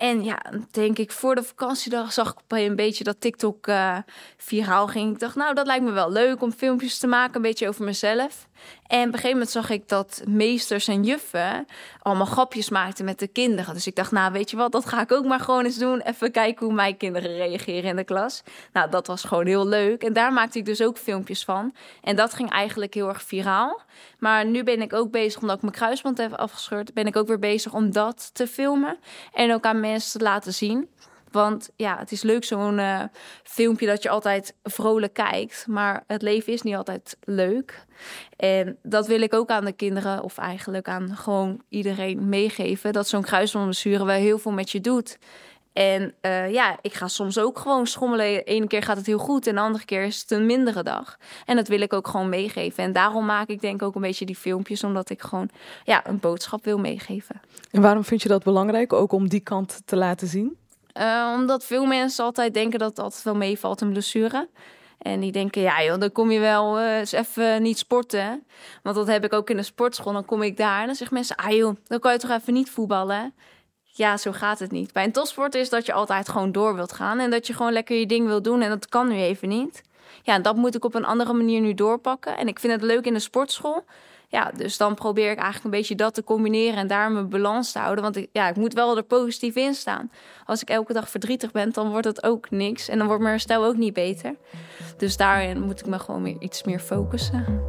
En 0.00 0.24
ja, 0.24 0.42
denk 0.70 0.98
ik, 0.98 1.12
voor 1.12 1.34
de 1.34 1.42
vakantiedag 1.42 2.12
zag 2.12 2.30
ik 2.30 2.58
een 2.58 2.76
beetje 2.76 3.04
dat 3.04 3.20
TikTok 3.20 3.66
uh, 3.66 3.98
viraal 4.36 4.86
ging. 4.86 5.12
Ik 5.12 5.18
dacht, 5.18 5.36
nou, 5.36 5.54
dat 5.54 5.66
lijkt 5.66 5.84
me 5.84 5.90
wel 5.90 6.12
leuk 6.12 6.42
om 6.42 6.52
filmpjes 6.52 6.98
te 6.98 7.06
maken, 7.06 7.36
een 7.36 7.42
beetje 7.42 7.68
over 7.68 7.84
mezelf. 7.84 8.48
En 8.86 8.98
op 8.98 9.06
een 9.06 9.12
gegeven 9.12 9.30
moment 9.30 9.50
zag 9.50 9.70
ik 9.70 9.88
dat 9.88 10.22
meesters 10.26 10.88
en 10.88 11.04
juffen 11.04 11.66
allemaal 12.02 12.26
grapjes 12.26 12.68
maakten 12.68 13.04
met 13.04 13.18
de 13.18 13.26
kinderen. 13.26 13.74
Dus 13.74 13.86
ik 13.86 13.96
dacht, 13.96 14.12
nou, 14.12 14.32
weet 14.32 14.50
je 14.50 14.56
wat, 14.56 14.72
dat 14.72 14.86
ga 14.86 15.00
ik 15.00 15.12
ook 15.12 15.24
maar 15.24 15.40
gewoon 15.40 15.64
eens 15.64 15.78
doen. 15.78 16.00
Even 16.00 16.30
kijken 16.30 16.66
hoe 16.66 16.74
mijn 16.74 16.96
kinderen 16.96 17.36
reageren 17.36 17.90
in 17.90 17.96
de 17.96 18.04
klas. 18.04 18.42
Nou, 18.72 18.90
dat 18.90 19.06
was 19.06 19.24
gewoon 19.24 19.46
heel 19.46 19.66
leuk. 19.66 20.02
En 20.02 20.12
daar 20.12 20.32
maakte 20.32 20.58
ik 20.58 20.64
dus 20.64 20.82
ook 20.82 20.98
filmpjes 20.98 21.44
van. 21.44 21.74
En 22.02 22.16
dat 22.16 22.34
ging 22.34 22.50
eigenlijk 22.50 22.94
heel 22.94 23.08
erg 23.08 23.22
viraal. 23.22 23.80
Maar 24.18 24.46
nu 24.46 24.64
ben 24.64 24.82
ik 24.82 24.92
ook 24.92 25.10
bezig, 25.10 25.40
omdat 25.40 25.56
ik 25.56 25.62
mijn 25.62 25.74
kruisband 25.74 26.18
heb 26.18 26.32
afgescheurd, 26.32 26.94
ben 26.94 27.06
ik 27.06 27.16
ook 27.16 27.28
weer 27.28 27.38
bezig 27.38 27.72
om 27.74 27.92
dat 27.92 28.30
te 28.34 28.46
filmen. 28.46 28.98
En 29.32 29.54
ook 29.54 29.64
aan 29.64 29.80
mensen 29.80 30.18
te 30.18 30.24
laten 30.24 30.54
zien. 30.54 30.88
Want 31.30 31.70
ja, 31.76 31.98
het 31.98 32.12
is 32.12 32.22
leuk 32.22 32.44
zo'n 32.44 32.78
uh, 32.78 33.02
filmpje 33.42 33.86
dat 33.86 34.02
je 34.02 34.08
altijd 34.08 34.54
vrolijk 34.62 35.12
kijkt. 35.12 35.66
Maar 35.68 36.04
het 36.06 36.22
leven 36.22 36.52
is 36.52 36.62
niet 36.62 36.76
altijd 36.76 37.16
leuk. 37.20 37.84
En 38.36 38.78
dat 38.82 39.06
wil 39.06 39.20
ik 39.20 39.34
ook 39.34 39.50
aan 39.50 39.64
de 39.64 39.72
kinderen, 39.72 40.22
of 40.22 40.38
eigenlijk 40.38 40.88
aan 40.88 41.16
gewoon 41.16 41.62
iedereen 41.68 42.28
meegeven. 42.28 42.92
Dat 42.92 43.08
zo'n 43.08 43.22
kruisbandblessure 43.22 44.04
wel 44.04 44.16
heel 44.16 44.38
veel 44.38 44.52
met 44.52 44.70
je 44.70 44.80
doet. 44.80 45.18
En 45.72 46.14
uh, 46.22 46.52
ja, 46.52 46.78
ik 46.80 46.94
ga 46.94 47.08
soms 47.08 47.38
ook 47.38 47.58
gewoon 47.58 47.86
schommelen. 47.86 48.44
Ene 48.44 48.66
keer 48.66 48.82
gaat 48.82 48.96
het 48.96 49.06
heel 49.06 49.18
goed 49.18 49.46
en 49.46 49.54
de 49.54 49.60
andere 49.60 49.84
keer 49.84 50.04
is 50.04 50.20
het 50.20 50.30
een 50.30 50.46
mindere 50.46 50.82
dag. 50.82 51.16
En 51.46 51.56
dat 51.56 51.68
wil 51.68 51.80
ik 51.80 51.92
ook 51.92 52.08
gewoon 52.08 52.28
meegeven. 52.28 52.84
En 52.84 52.92
daarom 52.92 53.26
maak 53.26 53.48
ik 53.48 53.60
denk 53.60 53.82
ook 53.82 53.94
een 53.94 54.00
beetje 54.00 54.26
die 54.26 54.36
filmpjes, 54.36 54.84
omdat 54.84 55.10
ik 55.10 55.22
gewoon 55.22 55.48
ja, 55.84 56.06
een 56.06 56.18
boodschap 56.18 56.64
wil 56.64 56.78
meegeven. 56.78 57.40
En 57.70 57.82
waarom 57.82 58.04
vind 58.04 58.22
je 58.22 58.28
dat 58.28 58.44
belangrijk, 58.44 58.92
ook 58.92 59.12
om 59.12 59.28
die 59.28 59.40
kant 59.40 59.82
te 59.84 59.96
laten 59.96 60.26
zien? 60.26 60.56
Uh, 60.94 61.32
omdat 61.36 61.64
veel 61.64 61.84
mensen 61.84 62.24
altijd 62.24 62.54
denken 62.54 62.78
dat 62.78 62.88
het 62.88 62.98
altijd 62.98 63.22
wel 63.22 63.34
meevalt, 63.34 63.80
een 63.80 63.90
blessure. 63.90 64.48
En 64.98 65.20
die 65.20 65.32
denken, 65.32 65.62
ja 65.62 65.82
joh, 65.82 65.98
dan 65.98 66.12
kom 66.12 66.30
je 66.30 66.40
wel 66.40 66.80
uh, 66.80 66.98
eens 66.98 67.12
even 67.12 67.62
niet 67.62 67.78
sporten. 67.78 68.46
Want 68.82 68.96
dat 68.96 69.06
heb 69.06 69.24
ik 69.24 69.32
ook 69.32 69.50
in 69.50 69.56
de 69.56 69.62
sportschool. 69.62 70.12
Dan 70.12 70.24
kom 70.24 70.42
ik 70.42 70.56
daar 70.56 70.80
en 70.80 70.86
dan 70.86 70.94
zeggen 70.94 71.16
mensen, 71.16 71.36
ah 71.36 71.50
joh, 71.50 71.76
dan 71.86 71.98
kan 71.98 72.12
je 72.12 72.18
toch 72.18 72.30
even 72.30 72.52
niet 72.52 72.70
voetballen. 72.70 73.34
Ja, 73.82 74.16
zo 74.16 74.32
gaat 74.32 74.58
het 74.58 74.70
niet. 74.70 74.92
Bij 74.92 75.04
een 75.04 75.12
topsport 75.12 75.54
is 75.54 75.68
dat 75.68 75.86
je 75.86 75.92
altijd 75.92 76.28
gewoon 76.28 76.52
door 76.52 76.74
wilt 76.74 76.92
gaan. 76.92 77.18
En 77.18 77.30
dat 77.30 77.46
je 77.46 77.54
gewoon 77.54 77.72
lekker 77.72 77.96
je 77.96 78.06
ding 78.06 78.26
wilt 78.26 78.44
doen. 78.44 78.62
En 78.62 78.68
dat 78.68 78.88
kan 78.88 79.08
nu 79.08 79.14
even 79.14 79.48
niet. 79.48 79.82
Ja, 80.22 80.38
dat 80.38 80.56
moet 80.56 80.74
ik 80.74 80.84
op 80.84 80.94
een 80.94 81.04
andere 81.04 81.32
manier 81.32 81.60
nu 81.60 81.74
doorpakken. 81.74 82.36
En 82.36 82.48
ik 82.48 82.58
vind 82.58 82.72
het 82.72 82.82
leuk 82.82 83.06
in 83.06 83.14
de 83.14 83.20
sportschool. 83.20 83.84
Ja, 84.30 84.50
dus 84.56 84.76
dan 84.76 84.94
probeer 84.94 85.30
ik 85.30 85.36
eigenlijk 85.36 85.64
een 85.64 85.70
beetje 85.70 85.94
dat 85.94 86.14
te 86.14 86.24
combineren 86.24 86.78
en 86.78 86.86
daar 86.86 87.12
mijn 87.12 87.28
balans 87.28 87.72
te 87.72 87.78
houden. 87.78 88.04
Want 88.04 88.16
ik, 88.16 88.28
ja, 88.32 88.48
ik 88.48 88.56
moet 88.56 88.74
wel 88.74 88.96
er 88.96 89.02
positief 89.02 89.56
in 89.56 89.74
staan. 89.74 90.10
Als 90.44 90.62
ik 90.62 90.68
elke 90.68 90.92
dag 90.92 91.10
verdrietig 91.10 91.50
ben, 91.50 91.72
dan 91.72 91.90
wordt 91.90 92.06
het 92.06 92.22
ook 92.22 92.50
niks. 92.50 92.88
En 92.88 92.98
dan 92.98 93.06
wordt 93.06 93.22
mijn 93.22 93.34
herstel 93.34 93.64
ook 93.64 93.76
niet 93.76 93.92
beter. 93.94 94.34
Dus 94.96 95.16
daarin 95.16 95.60
moet 95.60 95.80
ik 95.80 95.86
me 95.86 95.98
gewoon 95.98 96.22
weer 96.22 96.36
iets 96.38 96.64
meer 96.64 96.78
focussen. 96.78 97.62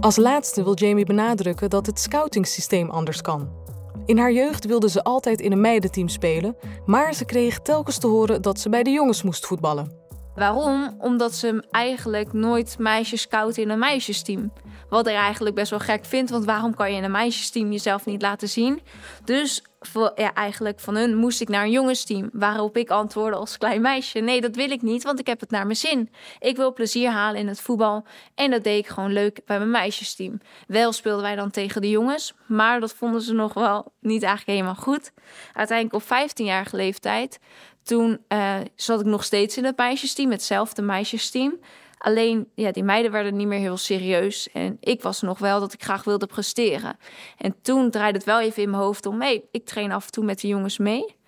Als 0.00 0.16
laatste 0.16 0.62
wil 0.62 0.74
Jamie 0.74 1.04
benadrukken 1.04 1.70
dat 1.70 1.86
het 1.86 2.00
scoutingssysteem 2.00 2.90
anders 2.90 3.20
kan. 3.20 3.58
In 4.06 4.18
haar 4.18 4.32
jeugd 4.32 4.64
wilde 4.64 4.88
ze 4.88 5.02
altijd 5.02 5.40
in 5.40 5.52
een 5.52 5.60
meidenteam 5.60 6.08
spelen, 6.08 6.56
maar 6.86 7.14
ze 7.14 7.24
kreeg 7.24 7.60
telkens 7.60 7.98
te 7.98 8.06
horen 8.06 8.42
dat 8.42 8.60
ze 8.60 8.68
bij 8.68 8.82
de 8.82 8.90
jongens 8.90 9.22
moest 9.22 9.46
voetballen. 9.46 9.99
Waarom? 10.40 10.94
Omdat 10.98 11.34
ze 11.34 11.64
eigenlijk 11.70 12.32
nooit 12.32 12.76
meisjes 12.78 13.20
scouten 13.20 13.62
in 13.62 13.70
een 13.70 13.78
meisjesteam. 13.78 14.52
Wat 14.88 15.06
ik 15.06 15.14
eigenlijk 15.14 15.54
best 15.54 15.70
wel 15.70 15.78
gek 15.78 16.04
vind, 16.04 16.30
want 16.30 16.44
waarom 16.44 16.74
kan 16.74 16.90
je 16.90 16.96
in 16.96 17.04
een 17.04 17.10
meisjesteam 17.10 17.72
jezelf 17.72 18.06
niet 18.06 18.22
laten 18.22 18.48
zien? 18.48 18.80
Dus 19.24 19.62
voor, 19.80 20.12
ja, 20.14 20.34
eigenlijk 20.34 20.80
van 20.80 20.96
hun 20.96 21.16
moest 21.16 21.40
ik 21.40 21.48
naar 21.48 21.64
een 21.64 21.70
jongensteam. 21.70 22.28
Waarop 22.32 22.76
ik 22.76 22.90
antwoordde 22.90 23.38
als 23.38 23.58
klein 23.58 23.80
meisje: 23.80 24.18
nee, 24.18 24.40
dat 24.40 24.56
wil 24.56 24.70
ik 24.70 24.82
niet, 24.82 25.02
want 25.02 25.18
ik 25.18 25.26
heb 25.26 25.40
het 25.40 25.50
naar 25.50 25.64
mijn 25.64 25.76
zin. 25.76 26.10
Ik 26.38 26.56
wil 26.56 26.72
plezier 26.72 27.10
halen 27.10 27.40
in 27.40 27.48
het 27.48 27.60
voetbal. 27.60 28.04
En 28.34 28.50
dat 28.50 28.64
deed 28.64 28.78
ik 28.78 28.90
gewoon 28.90 29.12
leuk 29.12 29.40
bij 29.46 29.58
mijn 29.58 29.70
meisjesteam. 29.70 30.40
Wel 30.66 30.92
speelden 30.92 31.22
wij 31.22 31.36
dan 31.36 31.50
tegen 31.50 31.80
de 31.80 31.90
jongens, 31.90 32.34
maar 32.46 32.80
dat 32.80 32.92
vonden 32.92 33.20
ze 33.20 33.32
nog 33.32 33.54
wel 33.54 33.92
niet 34.00 34.22
eigenlijk 34.22 34.58
helemaal 34.58 34.82
goed. 34.82 35.12
Uiteindelijk 35.52 35.96
op 35.96 36.28
15-jarige 36.28 36.76
leeftijd 36.76 37.38
toen 37.82 38.24
uh, 38.28 38.56
zat 38.74 39.00
ik 39.00 39.06
nog 39.06 39.24
steeds 39.24 39.56
in 39.56 39.64
het 39.64 39.76
meisjesteam, 39.76 40.30
hetzelfde 40.30 40.82
meisjesteam. 40.82 41.58
Alleen, 41.98 42.48
ja, 42.54 42.70
die 42.70 42.84
meiden 42.84 43.10
werden 43.10 43.36
niet 43.36 43.46
meer 43.46 43.58
heel 43.58 43.76
serieus. 43.76 44.50
En 44.52 44.76
ik 44.80 45.02
was 45.02 45.20
nog 45.20 45.38
wel 45.38 45.60
dat 45.60 45.72
ik 45.72 45.82
graag 45.82 46.04
wilde 46.04 46.26
presteren. 46.26 46.96
En 47.36 47.54
toen 47.62 47.90
draaide 47.90 48.18
het 48.18 48.26
wel 48.26 48.40
even 48.40 48.62
in 48.62 48.70
mijn 48.70 48.82
hoofd 48.82 49.06
om... 49.06 49.20
hey, 49.20 49.44
ik 49.50 49.66
train 49.66 49.92
af 49.92 50.04
en 50.04 50.10
toe 50.10 50.24
met 50.24 50.40
de 50.40 50.48
jongens 50.48 50.78
mee. 50.78 51.18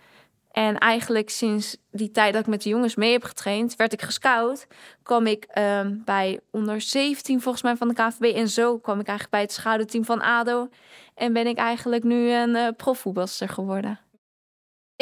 En 0.50 0.78
eigenlijk 0.78 1.30
sinds 1.30 1.76
die 1.90 2.10
tijd 2.10 2.32
dat 2.32 2.42
ik 2.42 2.48
met 2.48 2.62
de 2.62 2.68
jongens 2.68 2.94
mee 2.94 3.12
heb 3.12 3.24
getraind... 3.24 3.76
werd 3.76 3.92
ik 3.92 4.02
gescout. 4.02 4.66
kwam 5.02 5.26
ik 5.26 5.46
um, 5.58 6.02
bij 6.04 6.40
onder 6.50 6.80
17 6.80 7.40
volgens 7.40 7.62
mij 7.62 7.76
van 7.76 7.88
de 7.88 7.94
KVB. 7.94 8.36
En 8.36 8.48
zo 8.48 8.78
kwam 8.78 9.00
ik 9.00 9.06
eigenlijk 9.06 9.30
bij 9.30 9.40
het 9.40 9.52
schaduwteam 9.52 10.04
van 10.04 10.20
ADO. 10.20 10.68
En 11.14 11.32
ben 11.32 11.46
ik 11.46 11.56
eigenlijk 11.56 12.04
nu 12.04 12.30
een 12.30 12.54
uh, 12.56 13.48
geworden. 13.48 14.00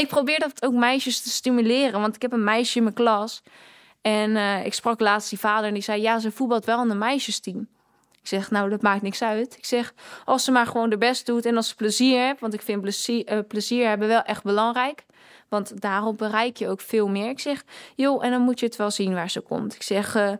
Ik 0.01 0.09
probeer 0.09 0.39
dat 0.39 0.65
ook 0.65 0.73
meisjes 0.73 1.21
te 1.21 1.31
stimuleren. 1.31 2.01
Want 2.01 2.15
ik 2.15 2.23
heb 2.23 2.33
een 2.33 2.45
meisje 2.45 2.77
in 2.77 2.83
mijn 2.83 2.95
klas. 2.95 3.43
En 4.01 4.31
uh, 4.31 4.65
ik 4.65 4.75
sprak 4.75 5.01
laatst 5.01 5.31
die 5.31 5.39
vader 5.39 5.69
en 5.69 5.75
die 5.75 5.83
zei: 5.83 6.03
Ja, 6.03 6.19
ze 6.19 6.31
voetbalt 6.31 6.65
wel 6.65 6.83
in 6.83 6.91
een 6.91 6.99
meisjesteam. 6.99 7.69
Ik 8.21 8.29
zeg: 8.29 8.51
Nou, 8.51 8.71
dat 8.71 8.83
maakt 8.83 9.03
niks 9.03 9.23
uit. 9.23 9.57
Ik 9.57 9.65
zeg: 9.65 9.95
Als 10.25 10.45
ze 10.45 10.51
maar 10.51 10.67
gewoon 10.67 10.91
de 10.91 10.99
best 10.99 11.27
doet 11.27 11.47
en 11.47 11.57
als 11.57 11.69
ze 11.69 11.75
plezier 11.75 12.19
heeft. 12.19 12.41
Want 12.41 12.55
ik 12.55 12.63
vind 12.63 12.81
plezier, 12.81 13.33
uh, 13.33 13.39
plezier 13.49 13.89
hebben 13.89 14.09
wel 14.09 14.23
echt 14.23 14.43
belangrijk. 14.43 15.05
Want 15.49 15.81
daarop 15.81 16.19
bereik 16.19 16.57
je 16.57 16.69
ook 16.69 16.81
veel 16.81 17.09
meer. 17.09 17.29
Ik 17.29 17.41
zeg, 17.41 17.65
joh, 17.95 18.25
en 18.25 18.31
dan 18.31 18.43
moet 18.43 18.61
je 18.61 18.67
het 18.67 18.77
wel 18.77 18.91
zien 18.91 19.15
waar 19.15 19.31
ze 19.31 19.41
komt. 19.41 19.75
Ik 19.75 19.83
zeg, 19.83 20.17
uh, 20.17 20.33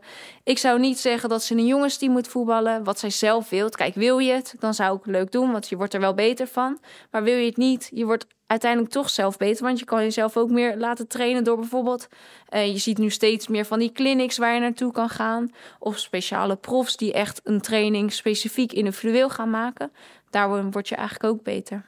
ik 0.43 0.57
zou 0.57 0.79
niet 0.79 0.99
zeggen 0.99 1.29
dat 1.29 1.43
ze 1.43 1.53
een 1.53 1.65
jongensteam 1.65 2.11
moet 2.11 2.27
voetballen. 2.27 2.83
Wat 2.83 2.99
zij 2.99 3.09
zelf 3.09 3.49
wilt. 3.49 3.75
Kijk, 3.75 3.95
wil 3.95 4.17
je 4.17 4.33
het, 4.33 4.55
dan 4.59 4.73
zou 4.73 4.97
ik 4.97 5.03
het 5.03 5.11
leuk 5.11 5.31
doen. 5.31 5.51
Want 5.51 5.69
je 5.69 5.75
wordt 5.75 5.93
er 5.93 5.99
wel 5.99 6.13
beter 6.13 6.47
van. 6.47 6.79
Maar 7.11 7.23
wil 7.23 7.35
je 7.35 7.45
het 7.45 7.57
niet, 7.57 7.89
je 7.93 8.05
wordt 8.05 8.25
uiteindelijk 8.51 8.91
toch 8.91 9.09
zelf 9.09 9.37
beter. 9.37 9.65
Want 9.65 9.79
je 9.79 9.85
kan 9.85 10.01
jezelf 10.01 10.37
ook 10.37 10.49
meer 10.49 10.77
laten 10.77 11.07
trainen 11.07 11.43
door 11.43 11.57
bijvoorbeeld... 11.57 12.07
Uh, 12.49 12.67
je 12.67 12.77
ziet 12.77 12.97
nu 12.97 13.09
steeds 13.09 13.47
meer 13.47 13.65
van 13.65 13.79
die 13.79 13.91
clinics 13.91 14.37
waar 14.37 14.53
je 14.53 14.59
naartoe 14.59 14.91
kan 14.91 15.09
gaan. 15.09 15.51
Of 15.79 15.97
speciale 15.97 16.55
profs 16.55 16.97
die 16.97 17.13
echt 17.13 17.41
een 17.43 17.61
training 17.61 18.13
specifiek 18.13 18.73
individueel 18.73 19.29
gaan 19.29 19.49
maken. 19.49 19.91
Daar 20.29 20.71
word 20.71 20.89
je 20.89 20.95
eigenlijk 20.95 21.33
ook 21.33 21.43
beter. 21.43 21.85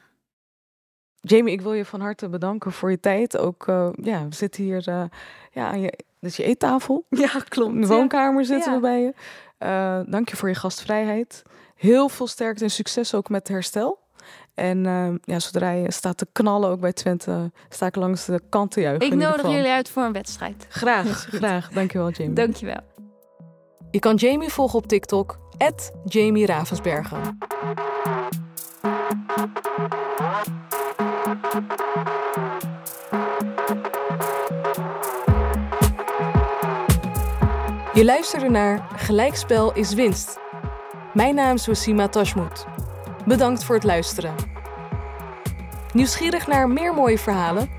Jamie, 1.20 1.52
ik 1.52 1.60
wil 1.60 1.72
je 1.72 1.84
van 1.84 2.00
harte 2.00 2.28
bedanken 2.28 2.72
voor 2.72 2.90
je 2.90 3.00
tijd. 3.00 3.38
Ook, 3.38 3.66
uh, 3.66 3.88
ja, 4.02 4.28
we 4.28 4.34
zitten 4.34 4.62
hier 4.62 4.88
uh, 4.88 5.04
ja, 5.52 5.70
aan 5.70 5.80
je, 5.80 5.90
dat 6.20 6.30
is 6.30 6.36
je 6.36 6.44
eettafel. 6.44 7.04
Ja, 7.24 7.40
klopt. 7.48 7.74
In 7.74 7.80
de 7.80 7.86
woonkamer 7.86 8.44
zitten 8.44 8.72
ja. 8.72 8.76
we 8.76 8.82
bij 8.82 9.00
je. 9.00 9.14
Dank 10.10 10.28
je 10.28 10.36
voor 10.36 10.48
je 10.48 10.54
gastvrijheid. 10.54 11.42
Heel 11.74 12.08
veel 12.08 12.26
sterkte 12.26 12.64
en 12.64 12.70
succes 12.70 13.14
ook 13.14 13.28
met 13.28 13.48
herstel. 13.48 14.03
En 14.54 14.84
uh, 14.84 15.08
ja, 15.22 15.38
zodra 15.38 15.70
je 15.70 15.92
staat 15.92 16.16
te 16.16 16.26
knallen 16.32 16.70
ook 16.70 16.80
bij 16.80 16.92
Twente, 16.92 17.52
sta 17.68 17.86
ik 17.86 17.96
langs 17.96 18.24
de 18.24 18.40
kant 18.48 18.70
te 18.70 18.80
juichen. 18.80 19.06
Ik 19.06 19.14
nodig 19.14 19.50
jullie 19.50 19.70
uit 19.70 19.88
voor 19.88 20.02
een 20.02 20.12
wedstrijd. 20.12 20.66
Graag, 20.68 21.26
graag. 21.30 21.68
Dankjewel, 21.68 22.10
Jamie. 22.10 22.34
Dankjewel. 22.34 22.80
Je 23.90 23.98
kan 23.98 24.14
Jamie 24.14 24.48
volgen 24.48 24.78
op 24.78 24.86
TikTok, 24.86 25.38
Jamie 26.04 26.46
Ravensbergen. 26.46 27.38
Je 37.94 38.04
luisterde 38.04 38.48
naar 38.48 38.88
Gelijkspel 38.96 39.72
is 39.72 39.94
winst. 39.94 40.38
Mijn 41.12 41.34
naam 41.34 41.54
is 41.54 41.66
Wassima 41.66 42.08
Tashmout. 42.08 42.66
Bedankt 43.26 43.64
voor 43.64 43.74
het 43.74 43.84
luisteren. 43.84 44.34
Nieuwsgierig 45.92 46.46
naar 46.46 46.68
meer 46.68 46.94
mooie 46.94 47.18
verhalen? 47.18 47.70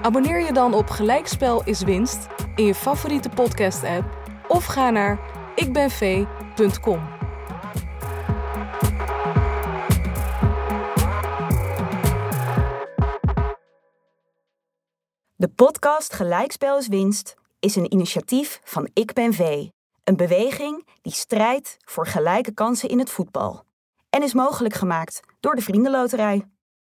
Abonneer 0.00 0.40
je 0.40 0.52
dan 0.52 0.74
op 0.74 0.90
Gelijkspel 0.90 1.64
is 1.64 1.82
winst 1.82 2.26
in 2.54 2.64
je 2.64 2.74
favoriete 2.74 3.28
podcast-app 3.28 4.16
of 4.48 4.64
ga 4.64 4.90
naar 4.90 5.20
ikbenvee.com. 5.54 7.00
De 15.36 15.48
podcast 15.48 16.12
Gelijkspel 16.12 16.78
is 16.78 16.88
winst 16.88 17.34
is 17.58 17.76
een 17.76 17.92
initiatief 17.92 18.60
van 18.64 18.90
Ik 18.92 19.12
Ben 19.12 19.34
V. 19.34 19.66
Een 20.04 20.16
beweging 20.16 20.86
die 21.02 21.12
strijdt 21.12 21.76
voor 21.84 22.06
gelijke 22.06 22.52
kansen 22.52 22.88
in 22.88 22.98
het 22.98 23.10
voetbal. 23.10 23.64
En 24.14 24.22
is 24.22 24.34
mogelijk 24.34 24.74
gemaakt 24.74 25.20
door 25.40 25.54
de 25.54 25.62
Vriendenloterij. 25.62 26.51